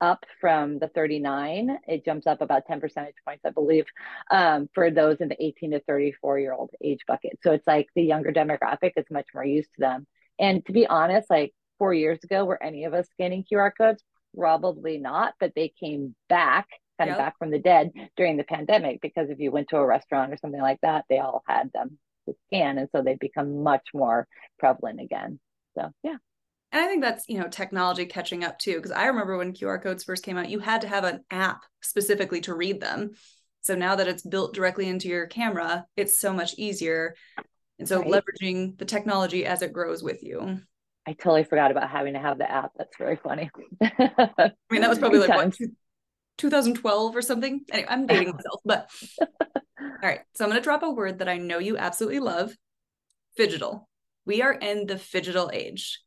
up 0.00 0.24
from 0.40 0.78
the 0.78 0.88
39. 0.88 1.78
It 1.88 2.04
jumps 2.04 2.26
up 2.26 2.42
about 2.42 2.66
10 2.66 2.80
percentage 2.80 3.14
points, 3.26 3.44
I 3.44 3.50
believe, 3.50 3.86
um, 4.30 4.68
for 4.74 4.90
those 4.90 5.16
in 5.20 5.28
the 5.28 5.42
18 5.42 5.72
to 5.72 5.80
34 5.80 6.38
year 6.38 6.52
old 6.52 6.70
age 6.82 7.00
bucket. 7.08 7.38
So 7.42 7.52
it's 7.52 7.66
like 7.66 7.88
the 7.94 8.02
younger 8.02 8.32
demographic 8.32 8.92
is 8.96 9.06
much 9.10 9.26
more 9.34 9.44
used 9.44 9.70
to 9.74 9.80
them. 9.80 10.06
And 10.38 10.64
to 10.66 10.72
be 10.72 10.86
honest, 10.86 11.30
like 11.30 11.54
four 11.78 11.94
years 11.94 12.18
ago, 12.24 12.44
were 12.44 12.62
any 12.62 12.84
of 12.84 12.94
us 12.94 13.06
scanning 13.12 13.44
QR 13.50 13.70
codes? 13.76 14.02
Probably 14.36 14.98
not, 14.98 15.34
but 15.38 15.52
they 15.54 15.72
came 15.80 16.14
back 16.28 16.68
kind 16.98 17.08
yep. 17.08 17.18
of 17.18 17.24
back 17.24 17.38
from 17.38 17.50
the 17.50 17.58
dead 17.58 17.90
during 18.16 18.36
the 18.36 18.44
pandemic 18.44 19.00
because 19.00 19.28
if 19.30 19.38
you 19.38 19.50
went 19.50 19.68
to 19.68 19.76
a 19.78 19.86
restaurant 19.86 20.32
or 20.32 20.36
something 20.36 20.60
like 20.60 20.80
that, 20.82 21.04
they 21.08 21.18
all 21.18 21.42
had 21.46 21.72
them 21.72 21.98
to 22.26 22.34
scan. 22.46 22.78
And 22.78 22.88
so 22.92 23.02
they've 23.02 23.18
become 23.18 23.62
much 23.62 23.88
more 23.92 24.26
prevalent 24.58 25.00
again. 25.00 25.40
So, 25.76 25.90
yeah. 26.02 26.16
And 26.72 26.82
I 26.82 26.86
think 26.86 27.02
that's, 27.02 27.28
you 27.28 27.38
know, 27.38 27.48
technology 27.48 28.06
catching 28.06 28.44
up 28.44 28.58
too. 28.58 28.76
Because 28.76 28.90
I 28.90 29.06
remember 29.06 29.36
when 29.36 29.52
QR 29.52 29.82
codes 29.82 30.04
first 30.04 30.24
came 30.24 30.36
out, 30.36 30.48
you 30.48 30.58
had 30.58 30.80
to 30.82 30.88
have 30.88 31.04
an 31.04 31.20
app 31.30 31.62
specifically 31.82 32.40
to 32.42 32.54
read 32.54 32.80
them. 32.80 33.12
So 33.60 33.74
now 33.74 33.96
that 33.96 34.08
it's 34.08 34.22
built 34.22 34.54
directly 34.54 34.88
into 34.88 35.08
your 35.08 35.26
camera, 35.26 35.86
it's 35.96 36.18
so 36.18 36.32
much 36.32 36.54
easier. 36.58 37.14
And 37.78 37.88
so 37.88 38.00
right. 38.00 38.08
leveraging 38.08 38.78
the 38.78 38.84
technology 38.84 39.46
as 39.46 39.62
it 39.62 39.72
grows 39.72 40.02
with 40.02 40.22
you. 40.22 40.58
I 41.06 41.12
totally 41.12 41.44
forgot 41.44 41.70
about 41.70 41.90
having 41.90 42.14
to 42.14 42.18
have 42.18 42.38
the 42.38 42.50
app. 42.50 42.72
That's 42.76 42.96
very 42.96 43.16
funny. 43.16 43.50
I 43.82 44.52
mean, 44.70 44.80
that 44.80 44.88
was 44.88 44.98
probably 44.98 45.18
like 45.18 45.28
what, 45.28 45.54
2012 46.38 47.16
or 47.16 47.22
something. 47.22 47.60
Anyway, 47.70 47.88
I'm 47.88 48.06
dating 48.06 48.32
myself, 48.32 48.60
but 48.64 48.90
all 49.80 49.88
right. 50.02 50.20
So 50.34 50.44
I'm 50.44 50.50
going 50.50 50.60
to 50.60 50.64
drop 50.64 50.82
a 50.82 50.90
word 50.90 51.18
that 51.18 51.28
I 51.28 51.38
know 51.38 51.58
you 51.58 51.76
absolutely 51.76 52.20
love 52.20 52.54
phygital. 53.38 53.84
We 54.24 54.42
are 54.42 54.52
in 54.52 54.86
the 54.86 54.94
phygital 54.94 55.52
age. 55.52 56.00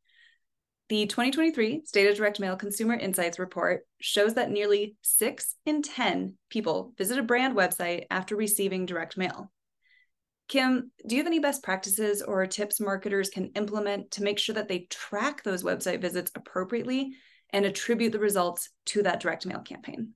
The 0.89 1.05
2023 1.05 1.81
State 1.85 2.09
of 2.09 2.15
Direct 2.15 2.39
Mail 2.39 2.55
Consumer 2.55 2.95
Insights 2.95 3.39
Report 3.39 3.85
shows 3.99 4.35
that 4.35 4.49
nearly 4.49 4.95
six 5.01 5.55
in 5.65 5.81
10 5.81 6.35
people 6.49 6.93
visit 6.97 7.19
a 7.19 7.23
brand 7.23 7.57
website 7.57 8.05
after 8.09 8.35
receiving 8.37 8.85
direct 8.85 9.17
mail. 9.17 9.51
Kim, 10.47 10.91
do 11.05 11.15
you 11.15 11.21
have 11.21 11.27
any 11.27 11.39
best 11.39 11.61
practices 11.61 12.21
or 12.21 12.45
tips 12.45 12.79
marketers 12.79 13.29
can 13.29 13.47
implement 13.55 14.11
to 14.11 14.23
make 14.23 14.39
sure 14.39 14.55
that 14.55 14.69
they 14.69 14.87
track 14.89 15.43
those 15.43 15.63
website 15.63 16.01
visits 16.01 16.31
appropriately 16.35 17.13
and 17.51 17.65
attribute 17.65 18.13
the 18.13 18.19
results 18.19 18.69
to 18.85 19.03
that 19.03 19.19
direct 19.19 19.45
mail 19.45 19.59
campaign? 19.59 20.13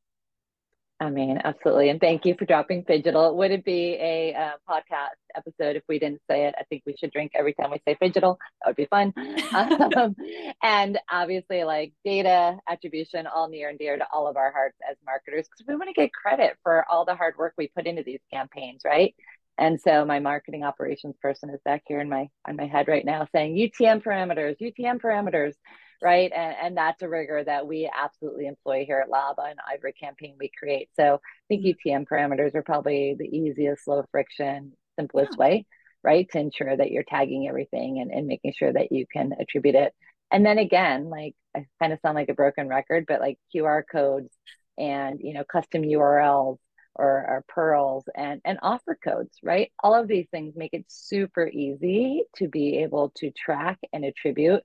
I 1.01 1.09
mean, 1.09 1.41
absolutely. 1.43 1.89
And 1.89 1.99
thank 1.99 2.25
you 2.25 2.35
for 2.37 2.45
dropping 2.45 2.83
phygital. 2.83 3.35
Would 3.35 3.49
it 3.49 3.65
be 3.65 3.97
a 3.99 4.35
uh, 4.35 4.51
podcast 4.69 5.17
episode 5.35 5.75
if 5.75 5.81
we 5.89 5.97
didn't 5.97 6.21
say 6.29 6.45
it? 6.45 6.53
I 6.59 6.63
think 6.65 6.83
we 6.85 6.95
should 6.95 7.11
drink 7.11 7.31
every 7.33 7.53
time 7.53 7.71
we 7.71 7.81
say 7.87 7.97
phygital. 7.99 8.37
That 8.61 8.67
would 8.67 8.75
be 8.75 8.85
fun. 8.85 9.11
um, 9.97 10.15
and 10.61 10.99
obviously, 11.09 11.63
like 11.63 11.93
data 12.05 12.55
attribution, 12.69 13.25
all 13.25 13.49
near 13.49 13.69
and 13.69 13.79
dear 13.79 13.97
to 13.97 14.05
all 14.13 14.27
of 14.27 14.37
our 14.37 14.51
hearts 14.51 14.77
as 14.87 14.95
marketers, 15.03 15.47
because 15.47 15.67
we 15.67 15.75
want 15.75 15.89
to 15.89 15.99
get 15.99 16.13
credit 16.13 16.55
for 16.61 16.85
all 16.87 17.03
the 17.03 17.15
hard 17.15 17.35
work 17.35 17.55
we 17.57 17.67
put 17.67 17.87
into 17.87 18.03
these 18.03 18.21
campaigns, 18.31 18.83
right? 18.85 19.15
And 19.57 19.79
so 19.79 20.05
my 20.05 20.19
marketing 20.19 20.63
operations 20.63 21.15
person 21.21 21.49
is 21.49 21.59
back 21.63 21.83
here 21.85 21.99
in 21.99 22.09
my 22.09 22.29
on 22.47 22.55
my 22.55 22.65
head 22.65 22.87
right 22.87 23.05
now 23.05 23.27
saying 23.33 23.55
UTM 23.55 24.03
parameters, 24.03 24.55
UTM 24.59 24.99
parameters 24.99 25.53
right? 26.01 26.31
And, 26.35 26.55
and 26.61 26.77
that's 26.77 27.01
a 27.01 27.09
rigor 27.09 27.43
that 27.43 27.67
we 27.67 27.89
absolutely 27.93 28.47
employ 28.47 28.85
here 28.85 28.99
at 28.99 29.09
Lob 29.09 29.37
and 29.37 29.59
every 29.73 29.93
campaign 29.93 30.35
we 30.39 30.51
create. 30.57 30.89
So 30.95 31.15
I 31.15 31.19
think 31.47 31.65
UTM 31.65 32.05
mm-hmm. 32.05 32.13
parameters 32.13 32.55
are 32.55 32.63
probably 32.63 33.15
the 33.17 33.25
easiest, 33.25 33.87
low 33.87 34.03
friction, 34.11 34.73
simplest 34.99 35.33
yeah. 35.33 35.37
way, 35.37 35.65
right? 36.03 36.27
To 36.31 36.39
ensure 36.39 36.75
that 36.75 36.91
you're 36.91 37.03
tagging 37.03 37.47
everything 37.47 37.99
and, 37.99 38.11
and 38.11 38.27
making 38.27 38.53
sure 38.57 38.73
that 38.73 38.91
you 38.91 39.05
can 39.11 39.31
attribute 39.39 39.75
it. 39.75 39.93
And 40.31 40.45
then 40.45 40.57
again, 40.57 41.09
like 41.09 41.35
I 41.55 41.65
kind 41.79 41.93
of 41.93 41.99
sound 42.01 42.15
like 42.15 42.29
a 42.29 42.33
broken 42.33 42.67
record, 42.67 43.05
but 43.07 43.21
like 43.21 43.37
QR 43.53 43.83
codes 43.89 44.33
and 44.77 45.19
you 45.21 45.33
know 45.33 45.43
custom 45.43 45.81
URLs 45.81 46.57
or, 46.95 47.09
our 47.09 47.43
PURLs 47.55 48.03
and 48.15 48.41
and 48.45 48.59
offer 48.61 48.97
codes, 49.01 49.37
right? 49.43 49.71
All 49.83 49.95
of 49.95 50.07
these 50.07 50.27
things 50.31 50.55
make 50.55 50.73
it 50.73 50.85
super 50.87 51.47
easy 51.47 52.23
to 52.37 52.47
be 52.47 52.79
able 52.79 53.11
to 53.17 53.31
track 53.31 53.79
and 53.93 54.05
attribute 54.05 54.63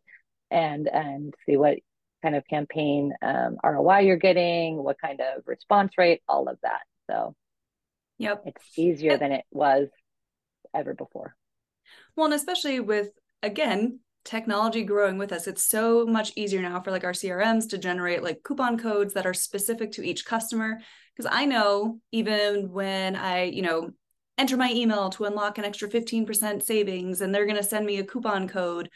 and 0.51 0.89
and 0.89 1.35
see 1.47 1.57
what 1.57 1.79
kind 2.23 2.35
of 2.35 2.47
campaign 2.47 3.13
um, 3.23 3.57
ROI 3.63 4.01
you're 4.01 4.17
getting, 4.17 4.83
what 4.83 5.01
kind 5.01 5.21
of 5.21 5.43
response 5.47 5.93
rate, 5.99 6.23
all 6.29 6.49
of 6.49 6.59
that. 6.63 6.83
So, 7.09 7.35
yep, 8.19 8.43
it's 8.47 8.79
easier 8.79 9.17
than 9.17 9.33
it 9.33 9.45
was 9.51 9.89
ever 10.75 10.95
before. 10.95 11.37
Well, 12.17 12.27
and 12.27 12.35
especially 12.35 12.81
with 12.81 13.11
again 13.43 14.01
technology 14.27 14.85
growing 14.85 15.17
with 15.17 15.33
us, 15.33 15.47
it's 15.47 15.65
so 15.65 16.05
much 16.05 16.33
easier 16.37 16.61
now 16.61 16.81
for 16.81 16.91
like 16.91 17.05
our 17.05 17.13
CRMs 17.13 17.71
to 17.71 17.79
generate 17.79 18.23
like 18.23 18.43
coupon 18.43 18.77
codes 18.77 19.15
that 19.15 19.27
are 19.27 19.35
specific 19.35 19.93
to 19.93 20.07
each 20.07 20.27
customer. 20.27 20.79
Because 21.17 21.31
I 21.33 21.47
know 21.47 22.01
even 22.13 22.71
when 22.71 23.17
I, 23.17 23.45
you 23.45 23.63
know, 23.63 23.91
enter 24.37 24.59
my 24.59 24.71
email 24.71 25.09
to 25.11 25.25
unlock 25.25 25.57
an 25.57 25.65
extra 25.65 25.89
15% 25.89 26.63
savings 26.63 27.23
and 27.23 27.35
they're 27.35 27.47
going 27.47 27.57
to 27.57 27.63
send 27.63 27.87
me 27.87 27.99
a 27.99 28.05
coupon 28.05 28.49
code 28.49 28.91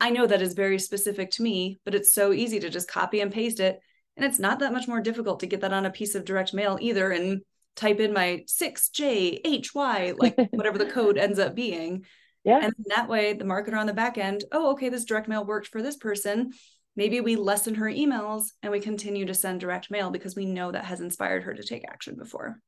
I 0.00 0.10
know 0.10 0.26
that 0.26 0.42
is 0.42 0.54
very 0.54 0.78
specific 0.78 1.30
to 1.32 1.42
me, 1.42 1.78
but 1.84 1.94
it's 1.94 2.14
so 2.14 2.32
easy 2.32 2.58
to 2.60 2.70
just 2.70 2.88
copy 2.88 3.20
and 3.20 3.30
paste 3.30 3.60
it. 3.60 3.78
And 4.16 4.24
it's 4.24 4.38
not 4.38 4.60
that 4.60 4.72
much 4.72 4.88
more 4.88 5.00
difficult 5.00 5.40
to 5.40 5.46
get 5.46 5.60
that 5.60 5.74
on 5.74 5.86
a 5.86 5.90
piece 5.90 6.14
of 6.14 6.24
direct 6.24 6.54
mail 6.54 6.78
either 6.80 7.10
and 7.10 7.42
type 7.76 8.00
in 8.00 8.12
my 8.12 8.44
6JHY, 8.48 10.18
like 10.18 10.36
whatever 10.52 10.78
the 10.78 10.90
code 10.90 11.18
ends 11.18 11.38
up 11.38 11.54
being. 11.54 12.06
Yeah. 12.44 12.64
And 12.64 12.74
that 12.86 13.08
way, 13.08 13.34
the 13.34 13.44
marketer 13.44 13.78
on 13.78 13.86
the 13.86 13.92
back 13.92 14.16
end, 14.16 14.44
oh, 14.52 14.72
okay, 14.72 14.88
this 14.88 15.04
direct 15.04 15.28
mail 15.28 15.44
worked 15.44 15.68
for 15.68 15.82
this 15.82 15.96
person. 15.96 16.52
Maybe 16.96 17.20
we 17.20 17.36
lessen 17.36 17.74
her 17.76 17.86
emails 17.86 18.48
and 18.62 18.72
we 18.72 18.80
continue 18.80 19.26
to 19.26 19.34
send 19.34 19.60
direct 19.60 19.90
mail 19.90 20.10
because 20.10 20.34
we 20.34 20.46
know 20.46 20.72
that 20.72 20.84
has 20.84 21.00
inspired 21.00 21.44
her 21.44 21.54
to 21.54 21.62
take 21.62 21.84
action 21.88 22.16
before. 22.16 22.58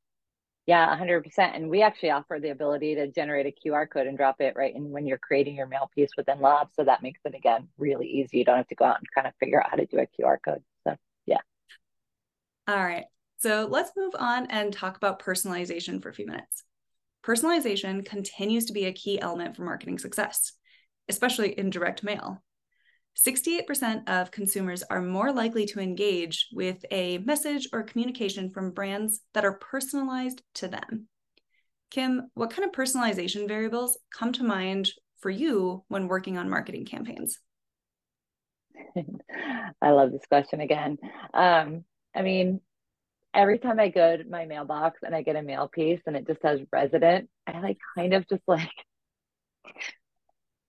Yeah, 0.66 0.96
100%. 0.96 1.22
And 1.56 1.68
we 1.68 1.82
actually 1.82 2.10
offer 2.10 2.38
the 2.40 2.50
ability 2.50 2.94
to 2.94 3.08
generate 3.08 3.46
a 3.46 3.68
QR 3.68 3.90
code 3.90 4.06
and 4.06 4.16
drop 4.16 4.40
it 4.40 4.54
right 4.54 4.74
in 4.74 4.90
when 4.90 5.06
you're 5.06 5.18
creating 5.18 5.56
your 5.56 5.66
mail 5.66 5.90
piece 5.92 6.10
within 6.16 6.40
Lob. 6.40 6.68
So 6.74 6.84
that 6.84 7.02
makes 7.02 7.20
it, 7.24 7.34
again, 7.34 7.68
really 7.78 8.06
easy. 8.06 8.38
You 8.38 8.44
don't 8.44 8.58
have 8.58 8.68
to 8.68 8.76
go 8.76 8.84
out 8.84 8.98
and 8.98 9.06
kind 9.12 9.26
of 9.26 9.32
figure 9.40 9.60
out 9.60 9.70
how 9.70 9.76
to 9.76 9.86
do 9.86 9.98
a 9.98 10.06
QR 10.06 10.36
code. 10.44 10.62
So, 10.86 10.94
yeah. 11.26 11.40
All 12.68 12.76
right. 12.76 13.06
So 13.38 13.66
let's 13.68 13.90
move 13.96 14.14
on 14.16 14.46
and 14.46 14.72
talk 14.72 14.96
about 14.96 15.20
personalization 15.20 16.00
for 16.00 16.10
a 16.10 16.14
few 16.14 16.26
minutes. 16.26 16.62
Personalization 17.24 18.04
continues 18.04 18.66
to 18.66 18.72
be 18.72 18.86
a 18.86 18.92
key 18.92 19.20
element 19.20 19.56
for 19.56 19.64
marketing 19.64 19.98
success, 19.98 20.52
especially 21.08 21.52
in 21.52 21.70
direct 21.70 22.02
mail. 22.02 22.42
68% 23.16 24.08
of 24.08 24.30
consumers 24.30 24.82
are 24.84 25.02
more 25.02 25.32
likely 25.32 25.66
to 25.66 25.80
engage 25.80 26.48
with 26.52 26.84
a 26.90 27.18
message 27.18 27.68
or 27.72 27.82
communication 27.82 28.50
from 28.50 28.72
brands 28.72 29.20
that 29.34 29.44
are 29.44 29.58
personalized 29.58 30.42
to 30.54 30.68
them. 30.68 31.08
Kim, 31.90 32.30
what 32.34 32.50
kind 32.50 32.64
of 32.64 32.72
personalization 32.72 33.46
variables 33.46 33.98
come 34.12 34.32
to 34.32 34.42
mind 34.42 34.90
for 35.20 35.30
you 35.30 35.84
when 35.88 36.08
working 36.08 36.38
on 36.38 36.48
marketing 36.48 36.86
campaigns? 36.86 37.38
I 39.82 39.90
love 39.90 40.10
this 40.10 40.26
question 40.26 40.60
again. 40.60 40.96
Um, 41.34 41.84
I 42.14 42.22
mean, 42.22 42.60
every 43.34 43.58
time 43.58 43.80
I 43.80 43.88
go 43.88 44.16
to 44.16 44.24
my 44.24 44.46
mailbox 44.46 45.00
and 45.02 45.14
I 45.14 45.22
get 45.22 45.36
a 45.36 45.42
mail 45.42 45.68
piece 45.68 46.00
and 46.06 46.16
it 46.16 46.26
just 46.26 46.42
says 46.42 46.60
resident, 46.72 47.28
I 47.46 47.60
like 47.60 47.78
kind 47.96 48.14
of 48.14 48.28
just 48.28 48.42
like 48.46 48.70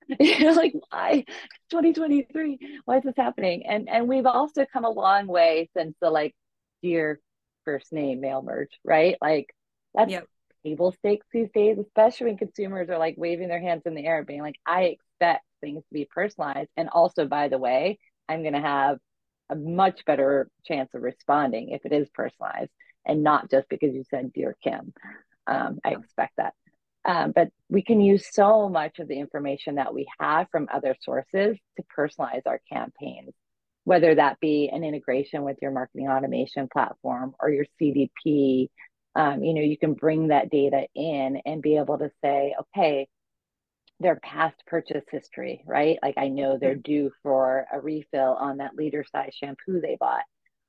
you 0.20 0.40
know, 0.40 0.52
like 0.52 0.74
why 0.90 1.26
2023? 1.70 2.82
Why 2.86 2.98
is 2.98 3.04
this 3.04 3.14
happening? 3.18 3.66
And 3.68 3.90
and 3.90 4.08
we've 4.08 4.26
also 4.26 4.66
come 4.72 4.86
a 4.86 4.90
long 4.90 5.28
way 5.28 5.70
since 5.76 5.96
the 6.02 6.10
like 6.10 6.36
dear 6.82 7.20
first 7.66 7.92
name 7.92 8.22
mail 8.22 8.42
merge, 8.42 8.80
right? 8.84 9.18
Like 9.22 9.54
that's 9.94 10.12
yep. 10.12 10.28
table 10.66 10.92
stakes 10.92 11.26
these 11.32 11.50
days, 11.54 11.78
especially 11.80 12.28
when 12.28 12.38
consumers 12.38 12.90
are 12.90 12.98
like 12.98 13.16
waving 13.18 13.48
their 13.48 13.62
hands 13.62 13.84
in 13.86 13.96
the 13.96 14.06
air, 14.06 14.24
being 14.24 14.42
like, 14.42 14.60
I 14.66 14.98
expect 14.98 15.46
things 15.62 15.84
to 15.84 15.94
be 15.94 16.06
personalized. 16.06 16.70
And 16.76 16.90
also, 16.90 17.26
by 17.26 17.48
the 17.48 17.58
way, 17.58 18.00
I'm 18.28 18.44
gonna 18.44 18.62
have 18.62 18.98
a 19.50 19.56
much 19.56 20.06
better 20.06 20.50
chance 20.66 20.94
of 20.94 21.02
responding 21.02 21.70
if 21.70 21.86
it 21.86 21.92
is 21.92 22.10
personalized 22.14 22.72
and 23.06 23.24
not 23.24 23.50
just 23.50 23.68
because 23.70 23.94
you 23.94 24.04
said 24.10 24.34
dear 24.34 24.56
Kim. 24.64 24.94
Um, 25.48 25.80
I 25.84 25.92
expect 25.92 26.38
that. 26.38 26.54
Um, 27.06 27.34
but 27.36 27.50
we 27.70 27.82
can 27.82 28.00
use 28.00 28.26
so 28.32 28.70
much 28.70 29.00
of 29.00 29.08
the 29.08 29.20
information 29.20 29.76
that 29.76 29.94
we 29.94 30.08
have 30.20 30.48
from 30.52 30.70
other 30.74 30.96
sources 31.02 31.58
to 31.78 31.84
personalize 31.98 32.44
our 32.46 32.62
campaigns, 32.72 33.34
whether 33.84 34.16
that 34.16 34.40
be 34.40 34.70
an 34.72 34.86
integration 34.86 35.44
with 35.44 35.58
your 35.62 35.72
marketing 35.72 36.08
automation 36.08 36.70
platform 36.72 37.36
or 37.42 37.50
your 37.50 37.66
CDP. 37.80 38.70
Um, 39.16 39.44
you 39.44 39.54
know, 39.54 39.62
you 39.62 39.78
can 39.78 39.94
bring 39.94 40.30
that 40.30 40.50
data 40.50 40.88
in 40.96 41.42
and 41.46 41.62
be 41.62 41.78
able 41.78 41.98
to 41.98 42.10
say, 42.24 42.56
okay, 42.60 43.08
their 44.04 44.18
past 44.18 44.56
purchase 44.68 45.06
history, 45.12 45.64
right? 45.66 45.98
Like 46.04 46.16
I 46.18 46.28
know 46.28 46.58
they're 46.58 46.76
due 46.76 47.12
for 47.24 47.66
a 47.72 47.80
refill 47.80 48.38
on 48.40 48.58
that 48.58 48.76
liter 48.76 49.04
size 49.12 49.34
shampoo 49.34 49.82
they 49.82 49.98
bought. 50.00 50.24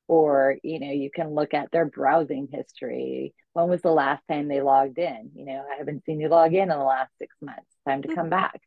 Or 0.07 0.57
you 0.63 0.81
know 0.81 0.91
you 0.91 1.11
can 1.11 1.35
look 1.35 1.55
at 1.55 1.71
their 1.71 1.87
browsing 1.87 2.49
history. 2.51 3.35
When 3.55 3.69
was 3.69 3.83
the 3.83 3.91
last 3.91 4.23
time 4.31 4.49
they 4.49 4.61
logged 4.61 4.99
in? 4.99 5.31
You 5.35 5.47
know 5.47 5.65
i 5.73 5.77
haven't 5.79 6.05
seen 6.05 6.21
you 6.21 6.29
log 6.29 6.55
in 6.55 6.63
in 6.63 6.69
the 6.69 6.79
last 6.79 7.11
six 7.19 7.35
months. 7.41 7.71
Time 7.87 8.03
to 8.03 8.15
come 8.15 8.29
back. 8.31 8.61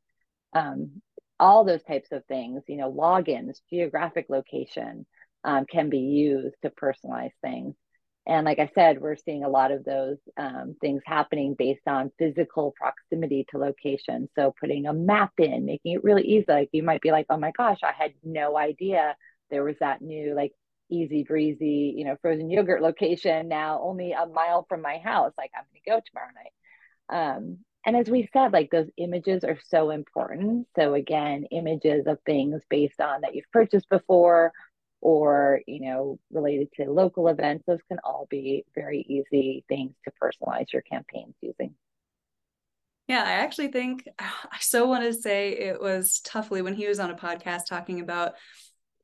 Um, 0.53 1.01
all 1.39 1.63
those 1.63 1.83
types 1.83 2.11
of 2.11 2.25
things 2.25 2.63
you 2.67 2.77
know 2.77 2.91
logins 2.91 3.59
geographic 3.69 4.25
location 4.29 5.05
um, 5.43 5.65
can 5.65 5.89
be 5.89 5.99
used 5.99 6.55
to 6.63 6.71
personalize 6.71 7.31
things 7.43 7.75
and 8.27 8.45
like 8.45 8.59
i 8.59 8.69
said 8.75 9.01
we're 9.01 9.15
seeing 9.15 9.43
a 9.43 9.49
lot 9.49 9.71
of 9.71 9.83
those 9.83 10.17
um, 10.37 10.75
things 10.81 11.01
happening 11.05 11.55
based 11.57 11.87
on 11.87 12.11
physical 12.19 12.73
proximity 12.77 13.45
to 13.49 13.57
location 13.57 14.29
so 14.35 14.53
putting 14.59 14.85
a 14.85 14.93
map 14.93 15.31
in 15.39 15.65
making 15.65 15.93
it 15.93 16.03
really 16.03 16.23
easy 16.23 16.45
like 16.47 16.69
you 16.71 16.83
might 16.83 17.01
be 17.01 17.11
like 17.11 17.25
oh 17.29 17.37
my 17.37 17.51
gosh 17.57 17.79
i 17.83 17.91
had 17.91 18.13
no 18.23 18.57
idea 18.57 19.15
there 19.49 19.63
was 19.63 19.75
that 19.79 20.01
new 20.01 20.35
like 20.35 20.51
easy 20.89 21.23
breezy, 21.23 21.93
you 21.95 22.05
know, 22.05 22.17
frozen 22.21 22.49
yogurt 22.49 22.81
location 22.81 23.47
now 23.47 23.81
only 23.81 24.13
a 24.13 24.25
mile 24.25 24.65
from 24.69 24.81
my 24.81 24.97
house. 24.97 25.33
Like 25.37 25.51
I'm 25.55 25.65
to 25.73 25.89
go 25.89 26.01
tomorrow 26.05 26.31
night. 26.35 27.37
Um, 27.37 27.57
and 27.85 27.95
as 27.95 28.09
we 28.09 28.29
said, 28.33 28.51
like 28.51 28.69
those 28.69 28.89
images 28.97 29.43
are 29.43 29.59
so 29.69 29.91
important. 29.91 30.67
So 30.75 30.93
again, 30.93 31.45
images 31.51 32.05
of 32.05 32.17
things 32.25 32.61
based 32.69 32.99
on 32.99 33.21
that 33.21 33.33
you've 33.33 33.51
purchased 33.51 33.89
before 33.89 34.51
or, 35.01 35.61
you 35.67 35.81
know, 35.81 36.19
related 36.31 36.69
to 36.77 36.91
local 36.91 37.27
events, 37.27 37.63
those 37.67 37.79
can 37.87 37.99
all 38.03 38.27
be 38.29 38.65
very 38.75 39.05
easy 39.07 39.63
things 39.69 39.93
to 40.05 40.11
personalize 40.21 40.71
your 40.73 40.81
campaigns 40.81 41.35
using. 41.41 41.75
Yeah, 43.07 43.23
I 43.23 43.31
actually 43.31 43.69
think 43.69 44.07
I 44.19 44.57
so 44.59 44.87
want 44.87 45.03
to 45.03 45.13
say 45.13 45.51
it 45.51 45.81
was 45.81 46.21
Tuffley 46.25 46.63
when 46.63 46.73
he 46.73 46.87
was 46.87 46.99
on 46.99 47.11
a 47.11 47.15
podcast 47.15 47.65
talking 47.67 47.99
about 47.99 48.33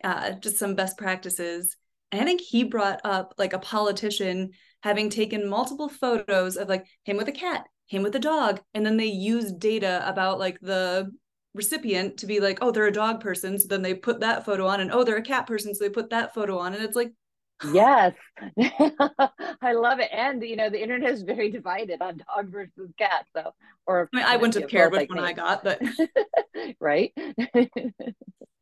uh, 0.04 0.32
just 0.32 0.58
some 0.58 0.76
best 0.76 0.98
practices. 0.98 1.78
And 2.12 2.22
I 2.22 2.26
think 2.26 2.42
he 2.42 2.64
brought 2.64 3.02
up 3.04 3.34
like 3.38 3.54
a 3.54 3.60
politician 3.60 4.52
having 4.82 5.10
taken 5.10 5.50
multiple 5.50 5.90
photos 5.90 6.58
of 6.58 6.70
like 6.70 6.86
him 7.06 7.18
with 7.18 7.30
a 7.30 7.32
cat, 7.32 7.66
him 7.88 8.04
with 8.04 8.16
a 8.16 8.20
dog, 8.20 8.62
and 8.74 8.86
then 8.86 8.98
they 8.98 9.06
used 9.06 9.60
data 9.60 10.04
about 10.06 10.40
like 10.40 10.60
the 10.60 11.12
recipient 11.54 12.18
to 12.18 12.26
be 12.26 12.40
like, 12.40 12.60
oh, 12.62 12.72
they're 12.72 12.88
a 12.88 12.92
dog 12.92 13.22
person. 13.22 13.60
So 13.60 13.68
then 13.68 13.82
they 13.82 13.94
put 13.94 14.20
that 14.22 14.46
photo 14.46 14.68
on, 14.68 14.82
and 14.82 14.92
oh, 14.92 15.04
they're 15.04 15.18
a 15.18 15.22
cat 15.22 15.48
person. 15.48 15.74
So 15.74 15.84
they 15.84 15.90
put 15.90 16.10
that 16.10 16.34
photo 16.34 16.58
on. 16.60 16.74
And 16.74 16.84
it's 16.84 16.96
like, 16.96 17.14
yes, 17.72 18.14
I 19.62 19.74
love 19.74 20.00
it. 20.00 20.10
And, 20.12 20.44
you 20.44 20.56
know, 20.56 20.70
the 20.70 20.82
internet 20.82 21.12
is 21.12 21.24
very 21.24 21.50
divided 21.52 22.02
on 22.02 22.18
dog 22.18 22.52
versus 22.52 22.92
cat. 22.98 23.26
So, 23.36 23.54
or 23.86 24.10
I, 24.14 24.18
mean, 24.18 24.26
I 24.26 24.36
wouldn't 24.38 24.56
have 24.56 24.70
cared 24.70 24.92
which 24.92 25.02
like 25.02 25.10
one 25.10 25.20
me. 25.20 25.30
I 25.30 25.34
got, 25.34 25.64
but 25.64 25.82
right. 26.80 27.14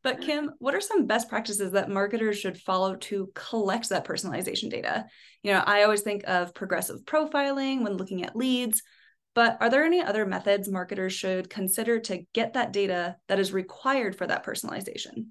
But 0.04 0.21
Kim, 0.21 0.51
what 0.58 0.73
are 0.73 0.82
some 0.82 1.06
best 1.06 1.30
practices 1.30 1.73
that 1.73 1.89
marketers 1.89 2.39
should 2.39 2.58
follow 2.58 2.95
to 2.95 3.30
collect 3.36 3.89
that 3.89 4.06
personalization 4.06 4.69
data? 4.69 5.06
You 5.43 5.54
know, 5.54 5.63
I 5.65 5.84
always 5.84 6.01
think 6.01 6.23
of 6.27 6.56
progressive 6.56 7.04
profiling 7.06 7.84
when 7.84 7.97
looking 7.97 8.25
at 8.25 8.36
leads, 8.36 8.82
but 9.34 9.58
are 9.62 9.70
there 9.70 9.84
any 9.84 10.02
other 10.02 10.26
methods 10.26 10.70
marketers 10.70 11.13
should 11.13 11.50
consider 11.50 12.00
to 12.00 12.26
get 12.34 12.54
that 12.54 12.74
data 12.74 13.17
that 13.28 13.39
is 13.39 13.54
required 13.54 14.15
for 14.15 14.28
that 14.28 14.46
personalization? 14.46 15.28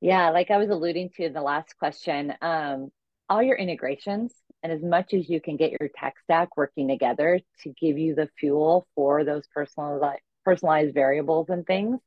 Yeah, 0.00 0.30
like 0.30 0.50
I 0.50 0.58
was 0.58 0.70
alluding 0.70 1.10
to 1.16 1.24
in 1.24 1.32
the 1.32 1.42
last 1.42 1.76
question, 1.78 2.34
um, 2.42 2.90
all 3.28 3.42
your 3.42 3.56
integrations 3.56 4.34
and 4.62 4.72
as 4.72 4.82
much 4.82 5.14
as 5.14 5.28
you 5.28 5.40
can 5.40 5.56
get 5.56 5.72
your 5.80 5.90
tech 5.98 6.14
stack 6.24 6.56
working 6.56 6.88
together 6.88 7.40
to 7.62 7.72
give 7.80 7.98
you 7.98 8.14
the 8.14 8.28
fuel 8.38 8.86
for 8.94 9.24
those 9.24 9.46
personalized 9.54 10.20
personalized 10.44 10.92
variables 10.92 11.48
and 11.48 11.66
things 11.66 11.98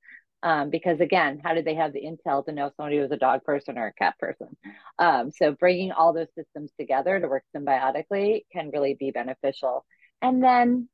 um, 0.44 0.70
because 0.70 1.00
again, 1.00 1.42
how 1.44 1.54
did 1.54 1.66
they 1.66 1.76
have 1.76 1.94
the 1.94 2.02
intel 2.02 2.46
to 2.46 2.52
know 2.52 2.72
somebody 2.78 3.00
was 3.00 3.12
a 3.12 3.18
dog 3.18 3.44
person 3.44 3.78
or 3.78 3.88
a 3.88 3.94
cat 3.94 4.18
person? 4.20 4.56
Um, 5.00 5.32
so 5.32 5.52
bringing 5.52 5.92
all 5.92 6.14
those 6.14 6.34
systems 6.36 6.72
together 6.80 7.20
to 7.20 7.28
work 7.28 7.44
symbiotically 7.56 8.44
can 8.52 8.70
really 8.72 8.96
be 9.00 9.12
beneficial. 9.12 9.86
And 10.22 10.44
then, 10.44 10.90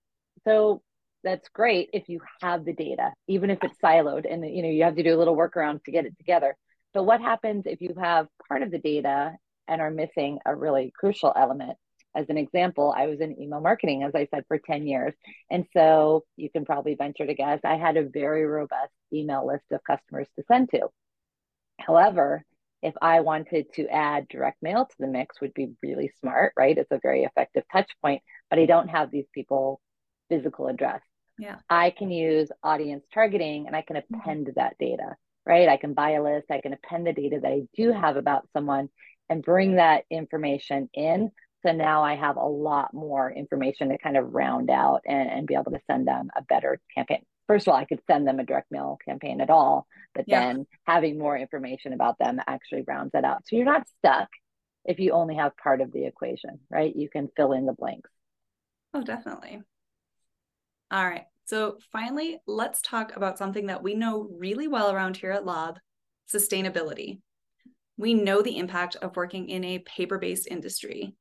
so 0.46 0.82
that's 1.24 1.48
great 1.50 1.90
if 1.94 2.10
you 2.10 2.20
have 2.42 2.66
the 2.66 2.74
data, 2.74 3.14
even 3.28 3.50
if 3.50 3.60
it's 3.64 3.78
siloed, 3.84 4.32
and 4.32 4.44
you 4.44 4.62
know 4.62 4.70
you 4.70 4.84
have 4.84 4.96
to 4.96 5.04
do 5.04 5.16
a 5.16 5.20
little 5.20 5.38
workaround 5.38 5.84
to 5.86 5.92
get 5.92 6.06
it 6.06 6.18
together. 6.18 6.56
But 6.94 7.04
what 7.04 7.22
happens 7.22 7.64
if 7.66 7.82
you 7.82 7.96
have 8.00 8.28
part 8.48 8.62
of 8.62 8.72
the 8.72 8.80
data 8.80 9.34
and 9.68 9.82
are 9.82 9.90
missing 9.92 10.40
a 10.46 10.56
really 10.56 10.92
crucial 10.96 11.34
element? 11.36 11.78
as 12.16 12.30
an 12.30 12.38
example, 12.38 12.94
I 12.96 13.08
was 13.08 13.20
in 13.20 13.40
email 13.42 13.60
marketing, 13.60 14.04
as 14.04 14.14
I 14.14 14.28
said, 14.34 14.46
for 14.48 14.60
10 14.60 14.88
years. 14.88 15.14
And 15.50 15.66
so 15.76 16.24
you 16.36 16.50
can 16.50 16.66
probably 16.66 16.96
venture 16.96 17.26
to 17.26 17.34
guess 17.34 17.60
I 17.64 17.76
had 17.76 17.98
a 17.98 18.04
very 18.04 18.46
robust 18.46 18.92
email 19.12 19.46
list 19.48 19.66
of 19.72 19.84
customers 19.84 20.28
to 20.36 20.44
send 20.48 20.70
to. 20.72 20.90
However, 21.80 22.44
if 22.82 22.94
I 23.02 23.22
wanted 23.22 23.74
to 23.76 23.88
add 23.88 24.28
direct 24.28 24.62
mail 24.62 24.86
to 24.86 24.96
the 25.00 25.08
mix, 25.08 25.42
would 25.42 25.54
be 25.54 25.74
really 25.82 26.12
smart, 26.20 26.54
right? 26.58 26.78
It's 26.78 26.92
a 26.92 27.00
very 27.02 27.24
effective 27.24 27.64
touch 27.72 27.90
point, 28.02 28.22
but 28.54 28.60
I 28.60 28.68
don't 28.68 28.90
have 28.90 29.10
these 29.10 29.26
people 29.34 29.82
physical 30.30 30.68
address. 30.68 31.02
Yeah. 31.40 31.56
I 31.72 31.90
can 31.90 32.12
use 32.12 32.52
audience 32.62 33.04
targeting 33.12 33.66
and 33.66 33.76
I 33.76 33.82
can 33.82 33.96
mm-hmm. 33.96 34.14
append 34.14 34.46
mm-hmm. 34.46 34.60
that 34.60 34.76
data, 34.80 35.16
right? 35.44 35.68
I 35.68 35.78
can 35.78 35.96
buy 35.96 36.12
a 36.12 36.22
list, 36.22 36.52
I 36.52 36.62
can 36.62 36.72
append 36.72 37.08
the 37.08 37.14
data 37.14 37.40
that 37.42 37.52
I 37.52 37.62
do 37.76 37.92
have 37.92 38.16
about 38.16 38.48
someone 38.54 38.90
and 39.28 39.42
bring 39.42 39.78
that 39.78 40.04
information 40.12 40.88
in 40.94 41.32
so 41.66 41.72
now 41.72 42.04
I 42.04 42.16
have 42.16 42.38
a 42.38 42.46
lot 42.46 42.94
more 42.94 43.32
information 43.32 43.90
to 43.90 43.98
kind 43.98 44.18
of 44.18 44.36
round 44.36 44.70
out 44.70 45.02
and, 45.08 45.32
and 45.32 45.48
be 45.48 45.56
able 45.56 45.72
to 45.72 45.80
send 45.90 46.08
them 46.08 46.30
a 46.36 46.44
better 46.44 46.80
campaign. 46.94 47.24
First 47.48 47.68
of 47.68 47.74
all, 47.74 47.80
I 47.80 47.86
could 47.86 48.02
send 48.06 48.28
them 48.28 48.40
a 48.40 48.44
direct 48.44 48.72
mail 48.72 49.00
campaign 49.04 49.42
at 49.42 49.50
all, 49.50 49.88
but 50.14 50.26
yeah. 50.28 50.42
then 50.42 50.68
having 50.86 51.18
more 51.18 51.36
information 51.36 51.94
about 51.94 52.20
them 52.20 52.40
actually 52.46 52.84
rounds 52.86 53.14
that 53.14 53.26
out. 53.26 53.48
So 53.48 53.56
you're 53.56 53.66
not 53.66 53.88
stuck 53.98 54.30
if 54.86 55.00
you 55.00 55.14
only 55.14 55.38
have 55.38 55.58
part 55.58 55.82
of 55.82 55.92
the 55.92 56.06
equation, 56.06 56.60
right? 56.70 56.96
You 56.96 57.10
can 57.10 57.30
fill 57.36 57.54
in 57.54 57.66
the 57.66 57.74
blanks. 57.74 58.12
Oh, 58.94 59.02
definitely. 59.02 59.62
All 60.92 61.08
right. 61.08 61.26
So 61.46 61.78
finally, 61.92 62.40
let's 62.48 62.82
talk 62.82 63.16
about 63.16 63.38
something 63.38 63.68
that 63.68 63.84
we 63.84 63.96
know 63.96 64.30
really 64.38 64.68
well 64.68 64.92
around 64.92 65.18
here 65.18 65.32
at 65.32 65.46
Lob 65.46 65.78
sustainability. 66.34 67.20
We 67.98 68.14
know 68.14 68.42
the 68.42 68.58
impact 68.58 68.96
of 68.98 69.16
working 69.16 69.50
in 69.50 69.64
a 69.64 69.80
paper 69.80 70.18
based 70.18 70.48
industry. 70.48 71.16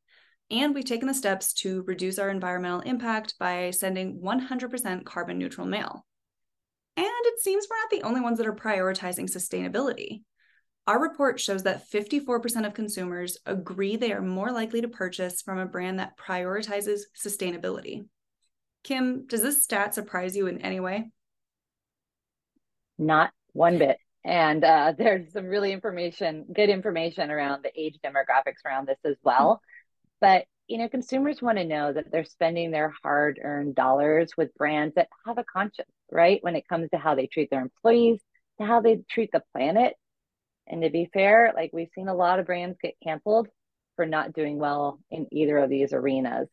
And 0.51 0.75
we've 0.75 0.85
taken 0.85 1.09
the 1.09 1.15
steps 1.15 1.55
to 1.55 1.83
reduce 1.83 2.19
our 2.19 2.29
environmental 2.29 2.81
impact 2.81 3.35
by 3.39 3.71
sending 3.71 4.21
100% 4.21 5.05
carbon 5.05 5.39
neutral 5.39 5.67
mail. 5.67 6.05
And 6.97 7.07
it 7.07 7.41
seems 7.41 7.67
we're 7.71 7.77
not 7.79 7.91
the 7.91 8.07
only 8.07 8.21
ones 8.21 8.39
that 8.39 8.47
are 8.47 8.55
prioritizing 8.55 9.31
sustainability. 9.31 10.23
Our 10.87 11.01
report 11.01 11.39
shows 11.39 11.63
that 11.63 11.89
54% 11.91 12.67
of 12.67 12.75
consumers 12.75 13.39
agree 13.47 13.97
they 13.97 14.13
are 14.13 14.23
more 14.23 14.51
likely 14.51 14.81
to 14.81 14.89
purchase 14.89 15.41
from 15.41 15.59
a 15.59 15.67
brand 15.67 16.01
that 16.01 16.19
prioritizes 16.19 17.03
sustainability. 17.17 18.07
Kim, 18.83 19.27
does 19.27 19.43
this 19.43 19.63
stat 19.63 19.95
surprise 19.95 20.37
you 20.37 20.49
in 20.49 20.61
any 20.61 20.81
way? 20.81 21.11
Not 22.99 23.31
one 23.53 23.79
bit. 23.79 23.99
And 24.25 24.65
uh, 24.65 24.95
there's 24.99 25.33
some 25.33 25.47
really 25.47 25.73
information, 25.73 26.47
good 26.53 26.69
information 26.69 27.31
around 27.31 27.63
the 27.63 27.81
age 27.81 27.99
demographics 28.05 28.65
around 28.67 28.89
this 28.89 28.99
as 29.05 29.17
well. 29.23 29.61
But 30.21 30.47
you 30.69 30.79
know, 30.79 30.89
consumers 30.89 31.43
want 31.43 31.59
to 31.59 31.65
know 31.65 31.93
that 31.93 32.11
they're 32.11 32.25
spending 32.25 32.71
their 32.71 32.95
hard-earned 33.03 33.75
dollars 33.75 34.33
with 34.37 34.55
brands 34.55 34.95
that 34.95 35.09
have 35.27 35.37
a 35.37 35.45
conscience, 35.45 35.91
right? 36.11 36.43
When 36.43 36.57
it 36.57 36.69
comes 36.69 36.89
to 36.91 36.99
how 36.99 37.15
they 37.15 37.27
treat 37.27 37.51
their 37.51 37.61
employees, 37.61 38.21
to 38.59 38.67
how 38.67 38.81
they 38.81 39.03
treat 39.11 39.31
the 39.33 39.43
planet. 39.53 39.95
And 40.67 40.83
to 40.83 40.91
be 40.91 41.11
fair, 41.13 41.53
like 41.55 41.71
we've 41.73 41.91
seen 41.95 42.09
a 42.09 42.15
lot 42.15 42.39
of 42.39 42.47
brands 42.47 42.79
get 42.83 42.95
canceled 43.03 43.49
for 43.97 44.07
not 44.07 44.33
doing 44.33 44.59
well 44.59 44.99
in 45.11 45.27
either 45.33 45.59
of 45.59 45.71
these 45.71 45.93
arenas. 45.93 46.49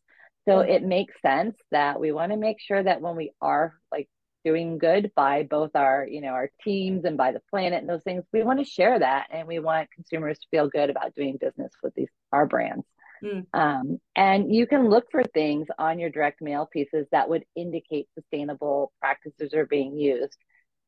So 0.46 0.56
mm-hmm. 0.56 0.72
it 0.72 0.84
makes 0.84 1.14
sense 1.22 1.56
that 1.72 2.00
we 2.00 2.12
want 2.12 2.32
to 2.32 2.38
make 2.38 2.60
sure 2.60 2.82
that 2.82 3.02
when 3.02 3.16
we 3.16 3.32
are 3.42 3.76
like 3.92 4.10
doing 4.46 4.78
good 4.78 5.12
by 5.16 5.44
both 5.44 5.72
our 5.76 6.08
you 6.10 6.22
know 6.22 6.30
our 6.30 6.50
teams 6.64 7.06
and 7.06 7.18
by 7.18 7.32
the 7.32 7.42
planet 7.50 7.82
and 7.82 7.90
those 7.90 8.04
things 8.04 8.24
we 8.32 8.44
want 8.44 8.60
to 8.60 8.66
share 8.66 8.98
that 8.98 9.28
and 9.32 9.48
we 9.48 9.60
want 9.60 9.92
consumers 9.92 10.40
to 10.40 10.48
feel 10.50 10.70
good 10.70 10.90
about 10.90 11.14
doing 11.14 11.38
business 11.40 11.72
with 11.84 11.94
these 11.96 12.08
our 12.32 12.46
brands 12.46 12.86
mm. 13.24 13.46
um, 13.54 14.00
and 14.16 14.54
you 14.54 14.66
can 14.66 14.90
look 14.90 15.06
for 15.12 15.24
things 15.24 15.68
on 15.78 16.00
your 16.00 16.10
direct 16.10 16.42
mail 16.42 16.70
pieces 16.72 17.06
that 17.12 17.28
would 17.28 17.44
indicate 17.56 18.08
sustainable 18.16 18.94
practices 19.02 19.54
are 19.54 19.66
being 19.66 19.98
used 19.98 20.38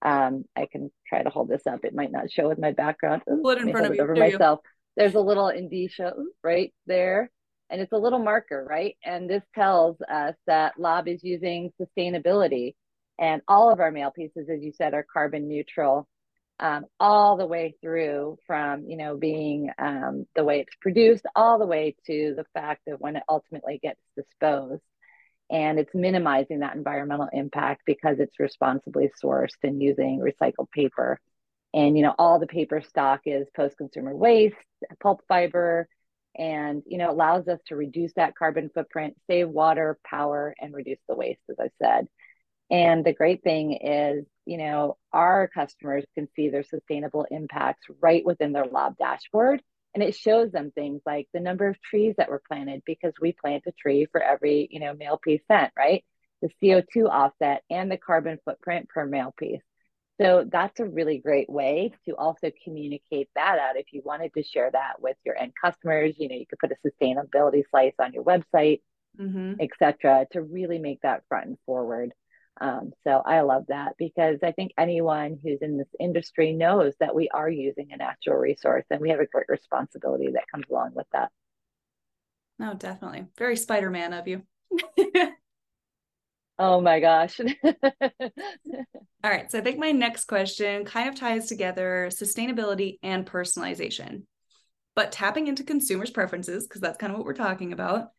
um, 0.04 0.44
i 0.56 0.68
can 0.72 0.92
try 1.08 1.22
to 1.24 1.30
hold 1.30 1.50
this 1.50 1.66
up 1.68 1.84
it 1.84 1.96
might 1.96 2.12
not 2.12 2.32
show 2.32 2.48
with 2.48 2.60
my 2.60 2.72
background 2.72 3.22
Ooh, 3.30 3.50
it 3.50 3.60
in 3.60 3.72
front 3.72 3.88
of 3.88 3.96
you. 3.96 4.02
over 4.02 4.16
myself 4.16 4.60
you. 4.64 4.70
there's 4.98 5.16
a 5.16 5.20
little 5.20 5.50
indicia 5.50 6.14
right 6.44 6.74
there 6.88 7.30
and 7.70 7.82
it's 7.82 7.94
a 7.94 7.98
little 7.98 8.20
marker 8.20 8.66
right 8.68 8.96
and 9.04 9.30
this 9.30 9.44
tells 9.56 9.98
us 10.02 10.36
that 10.48 10.80
lob 10.80 11.08
is 11.08 11.24
using 11.24 11.72
sustainability 11.82 12.74
and 13.22 13.44
all 13.48 13.72
of 13.72 13.80
our 13.80 13.92
mail 13.92 14.10
pieces, 14.10 14.50
as 14.50 14.64
you 14.64 14.74
said, 14.76 14.96
are 14.96 15.06
carbon 15.14 15.48
neutral 15.48 16.08
um, 16.60 16.86
all 17.00 17.38
the 17.38 17.46
way 17.46 17.76
through 17.80 18.38
from, 18.48 18.86
you 18.88 18.98
know, 18.98 19.16
being 19.16 19.70
um, 19.78 20.26
the 20.36 20.44
way 20.44 20.60
it's 20.60 20.76
produced 20.82 21.26
all 21.36 21.60
the 21.60 21.66
way 21.68 21.96
to 22.08 22.34
the 22.36 22.46
fact 22.56 22.88
of 22.88 23.00
when 23.00 23.16
it 23.16 23.24
ultimately 23.30 23.80
gets 23.82 24.02
disposed. 24.16 24.82
And 25.52 25.78
it's 25.78 25.94
minimizing 25.94 26.60
that 26.60 26.76
environmental 26.76 27.28
impact 27.34 27.82
because 27.86 28.20
it's 28.20 28.40
responsibly 28.40 29.12
sourced 29.22 29.50
and 29.64 29.82
using 29.82 30.20
recycled 30.22 30.72
paper. 30.72 31.20
And, 31.74 31.98
you 31.98 32.04
know, 32.04 32.16
all 32.18 32.40
the 32.40 32.48
paper 32.48 32.82
stock 32.82 33.22
is 33.26 33.48
post-consumer 33.56 34.16
waste, 34.16 34.56
pulp 35.02 35.22
fiber, 35.28 35.90
and, 36.38 36.84
you 36.86 36.98
know, 36.98 37.12
allows 37.12 37.50
us 37.50 37.60
to 37.68 37.76
reduce 37.76 38.14
that 38.14 38.36
carbon 38.36 38.70
footprint, 38.74 39.18
save 39.28 39.50
water, 39.50 40.00
power, 40.06 40.56
and 40.60 40.74
reduce 40.74 41.00
the 41.10 41.16
waste, 41.16 41.42
as 41.50 41.58
I 41.60 41.70
said. 41.82 42.08
And 42.70 43.04
the 43.06 43.14
great 43.14 43.44
thing 43.44 43.74
is, 43.74 44.26
you 44.46 44.58
know, 44.58 44.98
our 45.12 45.50
customers 45.54 46.06
can 46.16 46.30
see 46.36 46.50
their 46.50 46.64
sustainable 46.64 47.26
impacts 47.30 47.86
right 48.00 48.26
within 48.26 48.54
their 48.54 48.66
Lob 48.66 48.98
dashboard. 48.98 49.62
And 49.94 50.02
it 50.02 50.16
shows 50.16 50.52
them 50.52 50.72
things 50.72 51.02
like 51.06 51.28
the 51.34 51.42
number 51.42 51.68
of 51.68 51.82
trees 51.82 52.16
that 52.18 52.30
were 52.30 52.42
planted 52.48 52.82
because 52.86 53.14
we 53.20 53.34
plant 53.34 53.64
a 53.68 53.72
tree 53.74 54.08
for 54.12 54.22
every, 54.22 54.68
you 54.72 54.80
know, 54.80 54.94
mail 54.94 55.18
piece 55.18 55.42
sent, 55.48 55.72
right? 55.78 56.04
The 56.42 56.50
CO2 56.62 57.10
offset 57.10 57.64
and 57.70 57.92
the 57.92 57.98
carbon 57.98 58.40
footprint 58.46 58.88
per 58.90 59.06
mail 59.06 59.34
piece. 59.38 59.62
So 60.22 60.46
that's 60.50 60.80
a 60.80 60.86
really 60.86 61.18
great 61.18 61.50
way 61.50 61.94
to 62.08 62.16
also 62.16 62.52
communicate 62.64 63.30
that 63.36 63.58
out. 63.60 63.76
If 63.76 63.88
you 63.92 64.02
wanted 64.06 64.34
to 64.36 64.44
share 64.44 64.70
that 64.72 65.02
with 65.02 65.18
your 65.26 65.36
end 65.38 65.54
customers, 65.62 66.16
you 66.18 66.30
know, 66.30 66.36
you 66.36 66.46
could 66.46 66.60
put 66.60 66.72
a 66.72 66.88
sustainability 66.88 67.64
slice 67.72 67.94
on 68.00 68.14
your 68.14 68.24
website, 68.24 68.82
mm-hmm. 69.20 69.54
et 69.60 69.70
cetera, 69.80 70.28
to 70.32 70.42
really 70.42 70.78
make 70.78 71.02
that 71.02 71.24
front 71.28 71.48
and 71.48 71.58
forward. 71.66 72.14
Um, 72.62 72.92
so 73.04 73.24
I 73.26 73.42
love 73.42 73.66
that 73.70 73.96
because 73.98 74.38
I 74.44 74.52
think 74.52 74.72
anyone 74.78 75.40
who's 75.42 75.64
in 75.64 75.80
this 75.80 75.88
industry 76.00 76.54
knows 76.54 76.94
that 77.00 77.16
we 77.16 77.28
are 77.30 77.50
using 77.50 77.92
a 77.92 77.98
natural 77.98 78.38
resource 78.38 78.86
and 78.92 79.02
we 79.02 79.10
have 79.10 79.20
a 79.20 79.26
great 79.26 79.48
responsibility 79.50 80.30
that 80.34 80.48
comes 80.50 80.66
along 80.70 80.92
with 80.94 81.08
that. 81.12 81.32
No, 82.60 82.76
definitely. 82.76 83.26
Very 83.36 83.58
Spider 83.58 83.90
Man 83.90 84.14
of 84.14 84.28
you. 84.28 84.44
oh 86.60 86.82
my 86.82 87.00
gosh. 87.00 87.40
All 87.64 87.72
right. 89.24 89.50
So 89.50 89.58
I 89.58 89.62
think 89.62 89.80
my 89.80 89.92
next 89.92 90.26
question 90.26 90.86
kind 90.86 91.10
of 91.10 91.16
ties 91.16 91.48
together 91.48 92.10
sustainability 92.12 93.00
and 93.02 93.26
personalization, 93.26 94.26
but 94.96 95.12
tapping 95.12 95.48
into 95.48 95.64
consumers' 95.64 96.12
preferences, 96.12 96.68
because 96.68 96.82
that's 96.82 97.00
kind 97.00 97.12
of 97.12 97.18
what 97.18 97.26
we're 97.26 97.34
talking 97.34 97.74
about, 97.74 98.10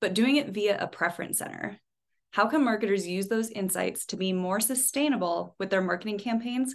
but 0.00 0.14
doing 0.14 0.36
it 0.36 0.48
via 0.48 0.78
a 0.82 0.86
preference 0.86 1.36
center. 1.36 1.78
How 2.32 2.46
can 2.46 2.64
marketers 2.64 3.06
use 3.06 3.28
those 3.28 3.50
insights 3.50 4.06
to 4.06 4.16
be 4.16 4.32
more 4.32 4.58
sustainable 4.58 5.54
with 5.58 5.68
their 5.68 5.82
marketing 5.82 6.18
campaigns 6.18 6.74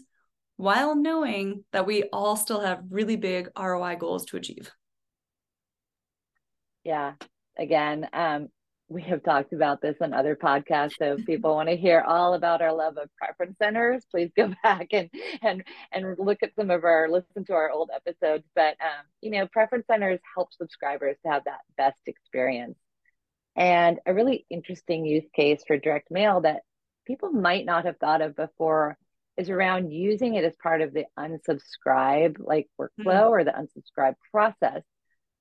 while 0.56 0.96
knowing 0.96 1.63
that 1.72 1.88
we 1.88 2.04
all 2.13 2.36
still 2.36 2.62
have 2.62 2.84
really 2.89 3.15
big 3.15 3.50
ROI 3.58 3.96
goals 3.96 4.26
to 4.28 4.38
achieve? 4.38 4.72
Yeah, 6.84 7.13
again, 7.58 8.08
um, 8.13 8.50
we 8.88 9.02
have 9.02 9.24
talked 9.24 9.52
about 9.52 9.82
this 9.82 9.96
on 10.00 10.13
other 10.13 10.36
podcasts. 10.36 10.93
So 11.00 11.13
if 11.13 11.26
people 11.26 11.56
want 11.56 11.70
to 11.70 11.76
hear 11.76 12.02
all 12.02 12.36
about 12.36 12.62
our 12.62 12.72
love 12.72 12.98
of 12.98 13.10
preference 13.17 13.58
centers, 13.58 14.06
please 14.12 14.30
go 14.38 14.54
back 14.63 14.88
and 14.93 15.10
and 15.41 15.63
and 15.91 16.15
look 16.20 16.38
at 16.43 16.56
some 16.56 16.70
of 16.70 16.84
our 16.84 17.10
listen 17.10 17.43
to 17.46 17.54
our 17.54 17.70
old 17.72 17.89
episodes. 17.93 18.46
But 18.56 18.78
um, 18.80 19.06
you 19.22 19.32
know, 19.32 19.48
preference 19.48 19.88
centers 19.88 20.20
help 20.36 20.54
subscribers 20.54 21.17
to 21.26 21.32
have 21.32 21.43
that 21.46 21.62
best 21.78 22.00
experience. 22.06 22.78
And 23.58 24.00
a 24.06 24.13
really 24.13 24.46
interesting 24.50 25.06
use 25.06 25.26
case 25.36 25.63
for 25.65 25.78
direct 25.78 26.12
mail 26.12 26.41
that 26.41 26.62
people 27.06 27.32
might 27.32 27.65
not 27.65 27.86
have 27.86 27.98
thought 27.98 28.22
of 28.22 28.36
before 28.36 28.98
is 29.36 29.50
around 29.50 29.91
using 29.91 30.36
it 30.36 30.46
as 30.46 30.56
part 30.62 30.82
of 30.82 30.93
the 30.93 31.06
unsubscribe 31.17 32.38
like 32.39 32.67
workflow 32.80 32.89
mm-hmm. 33.00 33.30
or 33.30 33.43
the 33.43 33.52
unsubscribe 33.52 34.13
process. 34.32 34.84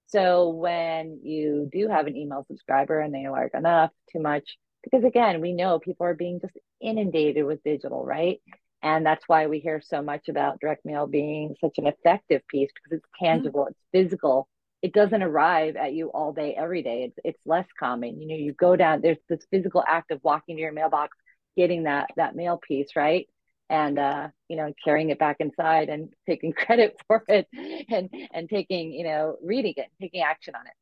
So 0.07 0.51
when 0.51 1.21
you 1.23 1.69
do 1.71 1.89
have 1.89 2.07
an 2.07 2.17
email 2.17 2.45
subscriber 2.47 3.01
and 3.01 3.15
they 3.15 3.27
are 3.27 3.51
enough, 3.53 3.91
too 4.13 4.21
much, 4.21 4.57
because 4.83 5.05
again, 5.05 5.41
we 5.41 5.53
know 5.53 5.79
people 5.79 6.07
are 6.07 6.15
being 6.15 6.41
just 6.41 6.57
inundated 6.81 7.45
with 7.45 7.63
digital, 7.65 8.05
right? 8.05 8.41
And 8.83 9.05
that's 9.05 9.27
why 9.27 9.47
we 9.47 9.59
hear 9.59 9.81
so 9.81 10.01
much 10.01 10.29
about 10.29 10.61
direct 10.61 10.85
mail 10.85 11.07
being 11.07 11.57
such 11.61 11.79
an 11.79 11.87
effective 11.87 12.47
piece 12.49 12.71
because 12.73 12.99
it's 12.99 13.07
mm-hmm. 13.21 13.25
tangible, 13.27 13.63
mm-hmm. 13.63 13.71
it's 13.71 13.81
physical, 13.93 14.49
it 14.83 14.93
doesn't 14.93 15.23
arrive 15.23 15.77
at 15.77 15.95
you 15.95 16.09
all 16.09 16.33
day 16.33 16.55
every 16.57 16.83
day. 16.83 17.05
It's 17.05 17.19
it's 17.25 17.47
less 17.47 17.67
common. 17.79 18.21
You 18.21 18.29
know 18.29 18.35
you 18.37 18.53
go 18.53 18.77
down 18.77 19.01
there's 19.01 19.19
this 19.29 19.47
physical 19.51 19.83
act 19.87 20.11
of 20.11 20.21
walking 20.23 20.57
to 20.57 20.63
your 20.63 20.73
mailbox 20.73 21.17
getting 21.57 21.85
that 21.85 22.11
that 22.17 22.37
mail 22.37 22.59
piece 22.59 22.95
right? 22.97 23.27
And 23.71 23.99
uh 23.99 24.29
you 24.49 24.57
know 24.57 24.73
carrying 24.85 25.11
it 25.11 25.19
back 25.19 25.37
inside 25.41 25.89
and 25.89 26.11
taking 26.29 26.53
credit 26.53 26.97
for 27.07 27.25
it 27.29 27.49
and 27.91 28.11
and 28.33 28.49
taking 28.49 28.93
you 28.93 29.05
know 29.05 29.37
reading 29.43 29.75
it 29.77 29.87
taking 30.01 30.23
action 30.23 30.55
on 30.55 30.67
it. 30.67 30.75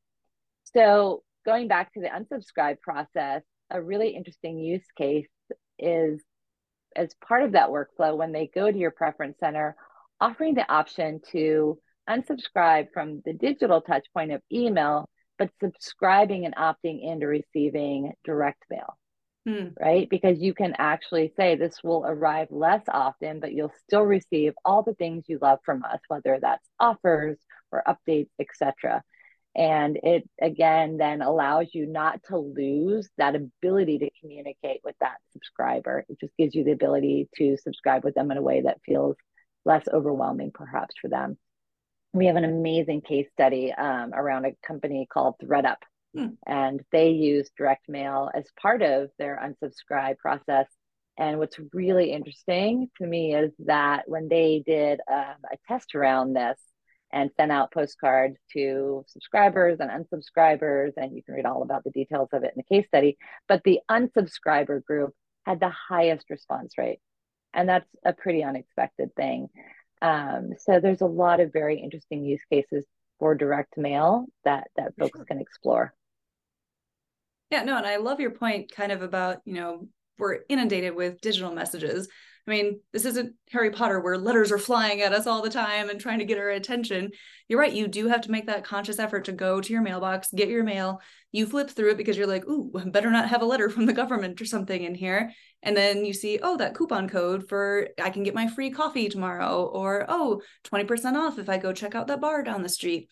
So 0.75 1.23
going 1.45 1.69
back 1.69 1.93
to 1.95 2.01
the 2.01 2.09
unsubscribe 2.09 2.81
process 2.81 3.43
a 3.71 3.81
really 3.81 4.11
interesting 4.11 4.59
use 4.59 4.85
case 4.97 5.29
is 5.79 6.21
as 6.97 7.11
part 7.27 7.43
of 7.43 7.53
that 7.53 7.71
workflow 7.71 8.17
when 8.17 8.33
they 8.33 8.51
go 8.55 8.71
to 8.71 8.79
your 8.79 8.91
preference 8.91 9.39
center 9.41 9.77
offering 10.21 10.55
the 10.55 10.71
option 10.73 11.21
to 11.33 11.79
unsubscribe 12.09 12.89
from 12.93 13.23
the 13.25 13.33
digital 13.33 13.81
touch 13.81 14.07
point 14.13 14.33
of 14.33 14.43
email, 14.53 15.09
but 15.39 15.51
subscribing 15.61 16.45
and 16.45 16.55
opting 16.57 17.03
into 17.03 17.27
receiving 17.27 18.13
direct 18.25 18.65
mail. 18.71 18.97
Hmm. 19.47 19.69
Right? 19.79 20.09
Because 20.09 20.41
you 20.41 20.55
can 20.55 20.75
actually 20.79 21.33
say 21.37 21.55
this 21.55 21.83
will 21.85 22.05
arrive 22.07 22.49
less 22.51 22.83
often, 22.89 23.41
but 23.41 23.53
you'll 23.53 23.75
still 23.87 24.03
receive 24.03 24.55
all 24.65 24.83
the 24.83 24.95
things 24.95 25.25
you 25.29 25.39
love 25.41 25.59
from 25.65 25.85
us, 25.85 26.01
whether 26.09 26.39
that's 26.41 26.67
offers 26.81 27.37
or 27.71 27.83
updates, 27.87 28.31
etc. 28.41 29.03
And 29.55 29.99
it 30.03 30.29
again 30.41 30.97
then 30.97 31.21
allows 31.21 31.69
you 31.75 31.87
not 31.87 32.23
to 32.29 32.39
lose 32.39 33.09
that 33.19 33.37
ability 33.37 33.99
to 33.99 34.11
communicate 34.21 34.81
with 34.83 34.97
that 35.01 35.19
subscriber. 35.33 36.07
It 36.09 36.19
just 36.21 36.37
gives 36.39 36.55
you 36.55 36.65
the 36.65 36.73
ability 36.73 37.29
to 37.37 37.59
subscribe 37.59 38.03
with 38.03 38.15
them 38.15 38.31
in 38.31 38.39
a 38.39 38.43
way 38.43 38.63
that 38.63 38.81
feels 38.87 39.17
less 39.67 39.87
overwhelming, 39.93 40.53
perhaps, 40.53 40.95
for 41.01 41.09
them 41.09 41.37
we 42.15 42.27
have 42.27 42.37
an 42.37 42.45
amazing 42.45 43.01
case 43.01 43.27
study 43.33 43.73
um, 43.73 44.15
around 44.15 44.47
a 44.47 44.53
company 44.67 45.07
called 45.13 45.35
ThredUp. 45.43 45.77
Hmm. 46.15 46.29
And 46.47 46.81
they 46.93 47.11
use 47.11 47.51
direct 47.59 47.89
mail 47.89 48.31
as 48.33 48.45
part 48.61 48.83
of 48.83 49.11
their 49.19 49.39
unsubscribe 49.43 50.17
process. 50.19 50.69
And 51.19 51.39
what's 51.39 51.59
really 51.73 52.13
interesting 52.13 52.89
to 52.99 53.07
me 53.07 53.35
is 53.35 53.53
that 53.67 54.05
when 54.07 54.29
they 54.29 54.63
did 54.65 55.01
um, 55.11 55.35
a 55.53 55.57
test 55.67 55.97
around 55.97 56.35
this 56.35 56.59
and 57.13 57.31
sent 57.37 57.51
out 57.51 57.73
postcards 57.73 58.37
to 58.53 59.05
subscribers 59.09 59.79
and 59.81 59.91
unsubscribers, 59.91 60.93
and 60.97 61.15
you 61.17 61.23
can 61.23 61.35
read 61.35 61.47
all 61.47 61.63
about 61.63 61.83
the 61.83 61.91
details 61.91 62.29
of 62.33 62.45
it 62.45 62.53
in 62.57 62.63
the 62.69 62.77
case 62.77 62.87
study, 62.87 63.17
but 63.49 63.63
the 63.65 63.81
unsubscriber 63.91 64.85
group 64.85 65.13
had 65.47 65.59
the 65.59 65.73
highest 65.89 66.31
response 66.31 66.79
rate. 66.79 67.01
And 67.53 67.69
that's 67.69 67.89
a 68.05 68.13
pretty 68.13 68.43
unexpected 68.43 69.15
thing. 69.15 69.49
Um, 70.05 70.51
so 70.59 70.81
there's 70.81 71.01
a 71.01 71.07
lot 71.07 71.41
of 71.41 71.51
very 71.51 71.81
interesting 71.81 72.25
use 72.25 72.43
cases 72.53 72.85
for 73.19 73.35
direct 73.35 73.79
mail 73.79 74.27
that 74.45 74.69
that 74.77 74.93
folks 74.99 75.19
sure. 75.19 75.25
can 75.25 75.41
explore. 75.41 75.95
Yeah, 77.51 77.63
no, 77.63 77.79
and 77.79 77.87
I 77.87 77.97
love 77.97 78.21
your 78.21 78.33
point 78.33 78.71
kind 78.71 78.93
of 78.93 79.01
about, 79.01 79.39
you 79.47 79.55
know, 79.55 79.89
we're 80.19 80.41
inundated 80.51 80.95
with 80.95 81.23
digital 81.23 81.53
messages. 81.53 82.07
I 82.47 82.51
mean, 82.51 82.81
this 82.93 83.07
isn't 83.07 83.35
Harry 83.53 83.71
Potter 83.71 84.01
where 84.01 84.19
letters 84.19 84.53
are 84.53 84.59
flying 84.59 85.01
at 85.01 85.15
us 85.15 85.27
all 85.27 85.41
the 85.41 85.49
time 85.49 85.89
and 85.89 85.99
trying 85.99 86.19
to 86.19 86.27
get 86.27 86.37
our 86.37 86.51
attention. 86.51 87.11
You're 87.49 87.59
right. 87.59 87.73
You 87.73 87.89
do 87.89 88.07
have 88.09 88.21
to 88.23 88.31
make 88.31 88.47
that 88.47 88.65
conscious 88.65 88.99
effort 88.99 89.25
to 89.25 89.33
go 89.33 89.63
to 89.63 89.73
your 89.73 89.81
mailbox, 89.81 90.29
get 90.31 90.49
your 90.49 90.63
mail. 90.63 91.01
You 91.33 91.47
flip 91.47 91.71
through 91.71 91.93
it 91.93 91.97
because 91.97 92.19
you're 92.19 92.27
like, 92.27 92.45
ooh, 92.47 92.71
better 92.87 93.11
not 93.11 93.31
have 93.31 93.41
a 93.41 93.47
letter 93.47 93.71
from 93.71 93.87
the 93.87 93.95
government 93.95 94.43
or 94.43 94.45
something 94.45 94.83
in 94.83 94.95
here. 94.95 95.33
And 95.63 95.75
then 95.75 96.05
you 96.05 96.13
see, 96.13 96.39
oh, 96.43 96.59
that 96.59 96.75
coupon 96.75 97.09
code 97.09 97.49
for 97.49 97.89
I 98.03 98.11
can 98.11 98.25
get 98.25 98.35
my 98.35 98.49
free 98.49 98.71
coffee 98.71 99.09
tomorrow, 99.09 99.65
or 99.65 100.05
oh, 100.09 100.43
20% 100.65 101.15
off 101.15 101.39
if 101.39 101.49
I 101.49 101.57
go 101.57 101.73
check 101.73 101.95
out 101.95 102.09
that 102.09 102.21
bar 102.21 102.43
down 102.43 102.63
the 102.63 102.69
street. 102.69 103.09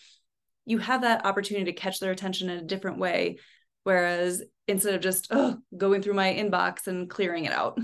You 0.66 0.76
have 0.76 1.00
that 1.02 1.24
opportunity 1.24 1.72
to 1.72 1.80
catch 1.80 2.00
their 2.00 2.12
attention 2.12 2.50
in 2.50 2.58
a 2.58 2.66
different 2.66 2.98
way. 2.98 3.38
Whereas 3.84 4.42
instead 4.68 4.94
of 4.94 5.00
just 5.00 5.28
oh, 5.30 5.56
going 5.76 6.02
through 6.02 6.14
my 6.14 6.34
inbox 6.34 6.86
and 6.86 7.08
clearing 7.08 7.46
it 7.46 7.52
out. 7.52 7.78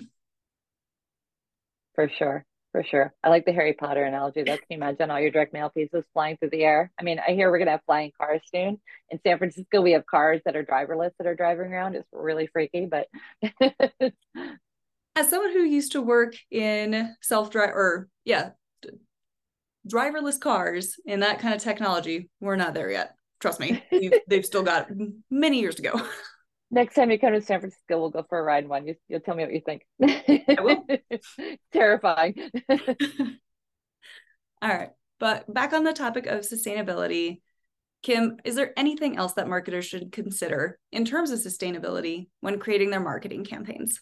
For 1.99 2.09
sure. 2.17 2.45
For 2.71 2.85
sure. 2.85 3.13
I 3.25 3.29
like 3.29 3.45
the 3.45 3.51
Harry 3.53 3.73
Potter 3.73 4.05
analogy 4.05 4.45
though. 4.45 4.57
Can 4.57 4.67
you 4.71 4.77
imagine 4.77 5.11
all 5.11 5.19
your 5.19 5.33
direct 5.33 5.53
mail 5.53 5.69
pieces 5.69 6.05
flying 6.13 6.37
through 6.37 6.51
the 6.51 6.63
air? 6.63 6.93
I 6.97 7.03
mean, 7.03 7.19
I 7.19 7.33
hear 7.33 7.51
we're 7.51 7.59
gonna 7.59 7.73
have 7.73 7.83
flying 7.87 8.13
cars 8.17 8.41
soon. 8.55 8.79
In 9.11 9.19
San 9.27 9.37
Francisco, 9.37 9.81
we 9.81 9.91
have 9.93 10.07
cars 10.07 10.41
that 10.45 10.55
are 10.55 10.63
driverless 10.63 11.11
that 11.19 11.27
are 11.27 11.35
driving 11.35 11.73
around. 11.73 11.97
It's 11.97 12.07
really 12.13 12.47
freaky, 12.53 12.87
but 12.87 13.09
as 15.17 15.29
someone 15.29 15.53
who 15.53 15.65
used 15.65 15.91
to 15.91 16.01
work 16.01 16.37
in 16.53 17.17
self-drive 17.21 17.71
or 17.71 18.09
yeah, 18.25 18.51
driverless 19.93 20.39
cars 20.39 20.95
and 21.05 21.25
that 21.25 21.41
kind 21.41 21.53
of 21.53 21.61
technology, 21.61 22.31
we're 22.39 22.55
not 22.55 22.75
there 22.75 22.93
yet. 22.93 23.17
Trust 23.41 23.59
me. 23.59 23.83
they've 24.29 24.47
still 24.47 24.63
got 24.63 24.89
many 25.31 25.59
years 25.59 25.75
to 25.75 25.83
go. 25.83 25.95
Next 26.71 26.95
time 26.95 27.11
you 27.11 27.19
come 27.19 27.33
to 27.33 27.41
San 27.41 27.61
Francisco, 27.61 27.99
we'll 27.99 28.11
go 28.11 28.27
for 28.29 28.39
a 28.39 28.43
ride 28.43 28.65
in 28.65 28.69
one. 28.69 28.87
You, 28.87 28.95
will 29.09 29.21
tell 29.21 29.35
me 29.35 29.45
what 29.45 29.55
you 29.55 29.63
think. 29.65 29.87
I 30.03 30.57
will. 30.61 30.85
Terrifying. 31.73 32.35
All 34.61 34.69
right. 34.69 34.91
But 35.19 35.53
back 35.53 35.73
on 35.73 35.85
the 35.85 35.95
topic 35.95 36.27
of 36.27 36.41
sustainability, 36.41 37.41
Kim, 38.03 38.37
is 38.45 38.55
there 38.55 38.73
anything 38.77 39.17
else 39.17 39.33
that 39.35 39.49
marketers 39.49 39.87
should 39.87 40.13
consider 40.13 40.79
in 40.93 41.05
terms 41.05 41.31
of 41.31 41.41
sustainability 41.41 42.29
when 42.41 42.59
creating 42.59 42.91
their 42.91 43.01
marketing 43.01 43.45
campaigns? 43.45 44.01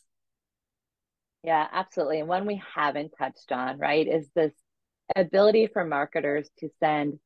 Yeah, 1.43 1.67
absolutely. 1.73 2.19
And 2.19 2.29
one 2.29 2.47
we 2.47 2.61
haven't 2.75 3.13
touched 3.17 3.53
on, 3.53 3.79
right, 3.79 4.07
is 4.07 4.29
this 4.35 4.53
ability 5.15 5.69
for 5.73 5.85
marketers 5.85 6.51
to 6.59 6.69
send 6.81 7.21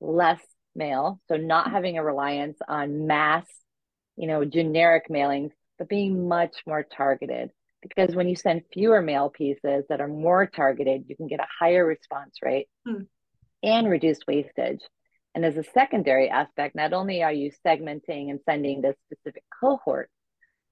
less 0.00 0.42
mail. 0.74 1.20
So, 1.28 1.36
not 1.36 1.70
having 1.70 1.96
a 1.96 2.04
reliance 2.04 2.58
on 2.68 3.06
mass 3.06 3.46
you 4.16 4.26
know, 4.26 4.44
generic 4.44 5.04
mailings, 5.10 5.50
but 5.78 5.88
being 5.88 6.28
much 6.28 6.56
more 6.66 6.82
targeted. 6.82 7.50
Because 7.82 8.16
when 8.16 8.28
you 8.28 8.36
send 8.36 8.62
fewer 8.72 9.00
mail 9.00 9.30
pieces 9.30 9.84
that 9.88 10.00
are 10.00 10.08
more 10.08 10.46
targeted, 10.46 11.04
you 11.08 11.16
can 11.16 11.28
get 11.28 11.40
a 11.40 11.46
higher 11.58 11.84
response 11.84 12.36
rate 12.42 12.68
hmm. 12.86 13.02
and 13.62 13.88
reduce 13.88 14.18
wastage. 14.26 14.80
And 15.34 15.44
as 15.44 15.56
a 15.56 15.62
secondary 15.62 16.30
aspect, 16.30 16.74
not 16.74 16.94
only 16.94 17.22
are 17.22 17.32
you 17.32 17.52
segmenting 17.64 18.30
and 18.30 18.40
sending 18.46 18.80
the 18.80 18.94
specific 19.06 19.44
cohort, 19.60 20.10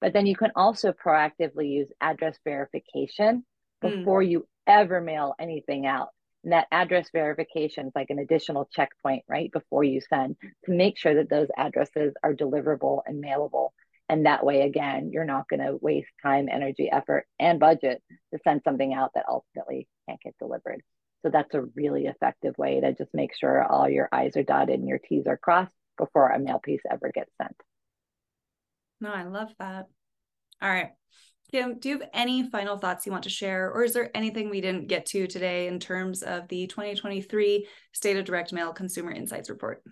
but 0.01 0.11
then 0.11 0.25
you 0.25 0.35
can 0.35 0.51
also 0.55 0.91
proactively 0.91 1.69
use 1.69 1.91
address 2.01 2.37
verification 2.43 3.45
hmm. 3.81 3.89
before 3.89 4.23
you 4.23 4.47
ever 4.67 4.99
mail 4.99 5.35
anything 5.39 5.85
out. 5.85 6.09
And 6.45 6.53
that 6.53 6.67
address 6.71 7.09
verification 7.11 7.87
is 7.87 7.91
like 7.95 8.11
an 8.11 8.19
additional 8.19 8.69
checkpoint 8.71 9.23
right 9.27 9.51
before 9.51 9.83
you 9.83 9.99
send 9.99 10.37
to 10.65 10.71
make 10.71 10.95
sure 10.95 11.15
that 11.15 11.29
those 11.29 11.47
addresses 11.57 12.13
are 12.23 12.35
deliverable 12.35 13.01
and 13.07 13.21
mailable. 13.21 13.69
And 14.09 14.27
that 14.27 14.45
way, 14.45 14.61
again, 14.61 15.09
you're 15.11 15.25
not 15.25 15.49
going 15.49 15.61
to 15.61 15.79
waste 15.81 16.11
time, 16.21 16.47
energy, 16.47 16.87
effort, 16.91 17.25
and 17.39 17.59
budget 17.59 18.03
to 18.31 18.39
send 18.43 18.61
something 18.63 18.93
out 18.93 19.09
that 19.15 19.25
ultimately 19.27 19.87
can't 20.07 20.21
get 20.21 20.37
delivered. 20.37 20.83
So 21.23 21.31
that's 21.31 21.55
a 21.55 21.63
really 21.73 22.05
effective 22.05 22.55
way 22.59 22.79
to 22.79 22.93
just 22.93 23.11
make 23.15 23.35
sure 23.35 23.63
all 23.63 23.89
your 23.89 24.07
I's 24.11 24.37
are 24.37 24.43
dotted 24.43 24.79
and 24.79 24.87
your 24.87 24.99
T's 24.99 25.25
are 25.25 25.37
crossed 25.37 25.71
before 25.97 26.29
a 26.29 26.37
mail 26.37 26.59
piece 26.59 26.81
ever 26.91 27.11
gets 27.11 27.31
sent. 27.41 27.55
No, 29.01 29.11
I 29.11 29.23
love 29.23 29.49
that. 29.57 29.87
All 30.61 30.69
right. 30.69 30.91
Kim, 31.51 31.79
do 31.79 31.89
you 31.89 31.99
have 31.99 32.09
any 32.13 32.49
final 32.49 32.77
thoughts 32.77 33.05
you 33.05 33.11
want 33.11 33.23
to 33.23 33.29
share, 33.29 33.71
or 33.71 33.83
is 33.83 33.93
there 33.93 34.09
anything 34.15 34.49
we 34.49 34.61
didn't 34.61 34.87
get 34.87 35.05
to 35.07 35.27
today 35.27 35.67
in 35.67 35.79
terms 35.79 36.23
of 36.23 36.47
the 36.47 36.67
2023 36.67 37.67
State 37.93 38.17
of 38.17 38.25
Direct 38.25 38.51
Mail 38.51 38.73
Consumer 38.73 39.11
Insights 39.11 39.49
Report? 39.49 39.83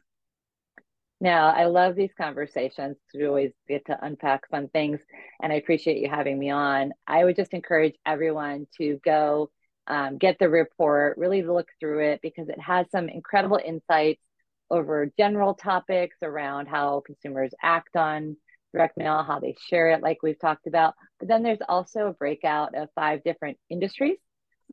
Now, 1.21 1.53
I 1.53 1.65
love 1.65 1.95
these 1.95 2.11
conversations. 2.19 2.97
We 3.13 3.27
always 3.27 3.51
get 3.69 3.85
to 3.85 3.97
unpack 4.03 4.49
fun 4.49 4.67
things, 4.73 4.99
and 5.41 5.53
I 5.53 5.57
appreciate 5.57 5.99
you 5.99 6.09
having 6.09 6.37
me 6.37 6.49
on. 6.49 6.91
I 7.07 7.23
would 7.23 7.35
just 7.35 7.53
encourage 7.53 7.95
everyone 8.05 8.67
to 8.77 8.99
go 9.05 9.49
um, 9.87 10.17
get 10.17 10.39
the 10.39 10.49
report, 10.49 11.17
really 11.17 11.43
look 11.43 11.67
through 11.79 11.99
it 12.11 12.19
because 12.21 12.49
it 12.49 12.59
has 12.59 12.87
some 12.91 13.09
incredible 13.09 13.59
insights 13.63 14.21
over 14.69 15.11
general 15.17 15.53
topics 15.53 16.17
around 16.23 16.67
how 16.67 17.03
consumers 17.05 17.53
act 17.61 17.95
on 17.95 18.37
direct 18.73 18.97
mail, 18.97 19.23
how 19.23 19.39
they 19.39 19.55
share 19.69 19.91
it, 19.91 20.01
like 20.01 20.23
we've 20.23 20.39
talked 20.39 20.67
about. 20.67 20.95
But 21.19 21.27
then 21.27 21.43
there's 21.43 21.59
also 21.67 22.07
a 22.07 22.13
breakout 22.13 22.75
of 22.75 22.89
five 22.95 23.23
different 23.23 23.57
industries. 23.69 24.17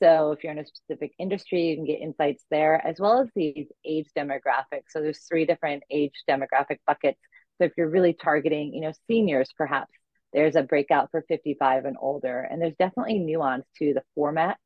So 0.02 0.32
if 0.32 0.42
you're 0.42 0.52
in 0.52 0.58
a 0.58 0.66
specific 0.66 1.12
industry, 1.18 1.68
you 1.68 1.76
can 1.76 1.84
get 1.84 2.00
insights 2.00 2.44
there, 2.50 2.84
as 2.84 2.98
well 2.98 3.20
as 3.20 3.28
these 3.34 3.68
age 3.84 4.08
demographics. 4.16 4.88
So 4.88 5.00
there's 5.00 5.26
three 5.28 5.44
different 5.44 5.82
age 5.90 6.14
demographic 6.28 6.78
buckets. 6.86 7.20
So 7.58 7.64
if 7.64 7.72
you're 7.76 7.90
really 7.90 8.14
targeting, 8.14 8.72
you 8.72 8.80
know, 8.80 8.92
seniors, 9.06 9.50
perhaps 9.56 9.92
there's 10.32 10.56
a 10.56 10.62
breakout 10.62 11.10
for 11.10 11.22
55 11.28 11.84
and 11.84 11.96
older. 12.00 12.40
And 12.40 12.62
there's 12.62 12.76
definitely 12.78 13.18
nuance 13.18 13.66
to 13.78 13.92
the 13.92 14.02
format 14.14 14.56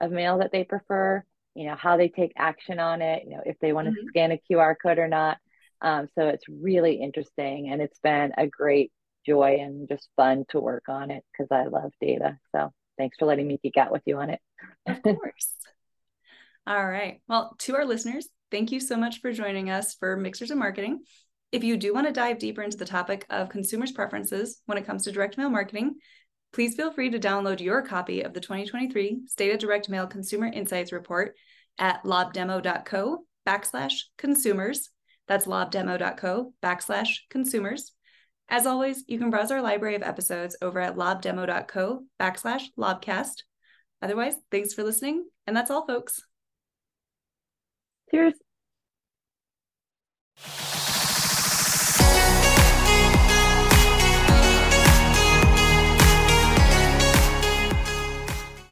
of 0.00 0.10
mail 0.10 0.38
that 0.38 0.52
they 0.52 0.64
prefer, 0.64 1.22
you 1.54 1.66
know, 1.66 1.76
how 1.76 1.96
they 1.96 2.08
take 2.08 2.32
action 2.36 2.78
on 2.78 3.02
it, 3.02 3.24
you 3.24 3.36
know, 3.36 3.42
if 3.44 3.58
they 3.60 3.72
want 3.72 3.88
to 3.88 3.92
mm-hmm. 3.92 4.08
scan 4.08 4.32
a 4.32 4.40
QR 4.50 4.74
code 4.80 4.98
or 4.98 5.08
not. 5.08 5.38
Um, 5.82 6.08
so 6.14 6.28
it's 6.28 6.44
really 6.48 6.94
interesting 6.94 7.70
and 7.70 7.82
it's 7.82 7.98
been 7.98 8.32
a 8.38 8.46
great 8.46 8.92
joy 9.26 9.58
and 9.60 9.88
just 9.88 10.08
fun 10.16 10.44
to 10.50 10.60
work 10.60 10.84
on 10.88 11.10
it 11.10 11.24
because 11.32 11.48
I 11.50 11.64
love 11.64 11.92
data. 12.00 12.38
So 12.54 12.70
thanks 12.96 13.16
for 13.18 13.26
letting 13.26 13.48
me 13.48 13.58
geek 13.62 13.76
out 13.76 13.92
with 13.92 14.02
you 14.06 14.18
on 14.18 14.30
it. 14.30 14.40
of 14.86 15.02
course. 15.02 15.52
All 16.66 16.86
right. 16.86 17.20
Well, 17.28 17.56
to 17.60 17.74
our 17.74 17.84
listeners, 17.84 18.28
thank 18.50 18.70
you 18.70 18.78
so 18.78 18.96
much 18.96 19.20
for 19.20 19.32
joining 19.32 19.70
us 19.70 19.94
for 19.94 20.16
Mixers 20.16 20.50
and 20.50 20.60
Marketing. 20.60 21.00
If 21.50 21.64
you 21.64 21.76
do 21.76 21.92
want 21.92 22.06
to 22.06 22.12
dive 22.12 22.38
deeper 22.38 22.62
into 22.62 22.76
the 22.76 22.84
topic 22.84 23.26
of 23.28 23.48
consumers' 23.48 23.92
preferences 23.92 24.62
when 24.66 24.78
it 24.78 24.86
comes 24.86 25.04
to 25.04 25.12
direct 25.12 25.36
mail 25.36 25.50
marketing, 25.50 25.96
please 26.52 26.76
feel 26.76 26.92
free 26.92 27.10
to 27.10 27.18
download 27.18 27.60
your 27.60 27.82
copy 27.82 28.22
of 28.22 28.32
the 28.32 28.40
2023 28.40 29.22
State 29.26 29.52
of 29.52 29.58
Direct 29.58 29.88
Mail 29.88 30.06
Consumer 30.06 30.46
Insights 30.46 30.92
Report 30.92 31.34
at 31.78 32.04
lobdemo.co 32.04 33.24
backslash 33.46 33.94
consumers 34.16 34.88
that's 35.32 35.46
lobdemo.co 35.46 36.52
backslash 36.62 37.20
consumers. 37.30 37.92
As 38.50 38.66
always, 38.66 39.02
you 39.08 39.18
can 39.18 39.30
browse 39.30 39.50
our 39.50 39.62
library 39.62 39.94
of 39.94 40.02
episodes 40.02 40.58
over 40.60 40.78
at 40.78 40.96
lobdemo.co 40.96 42.02
backslash 42.20 42.64
lobcast. 42.78 43.44
Otherwise, 44.02 44.34
thanks 44.50 44.74
for 44.74 44.82
listening. 44.82 45.24
And 45.46 45.56
that's 45.56 45.70
all, 45.70 45.86
folks. 45.86 46.20
Cheers. 48.10 48.34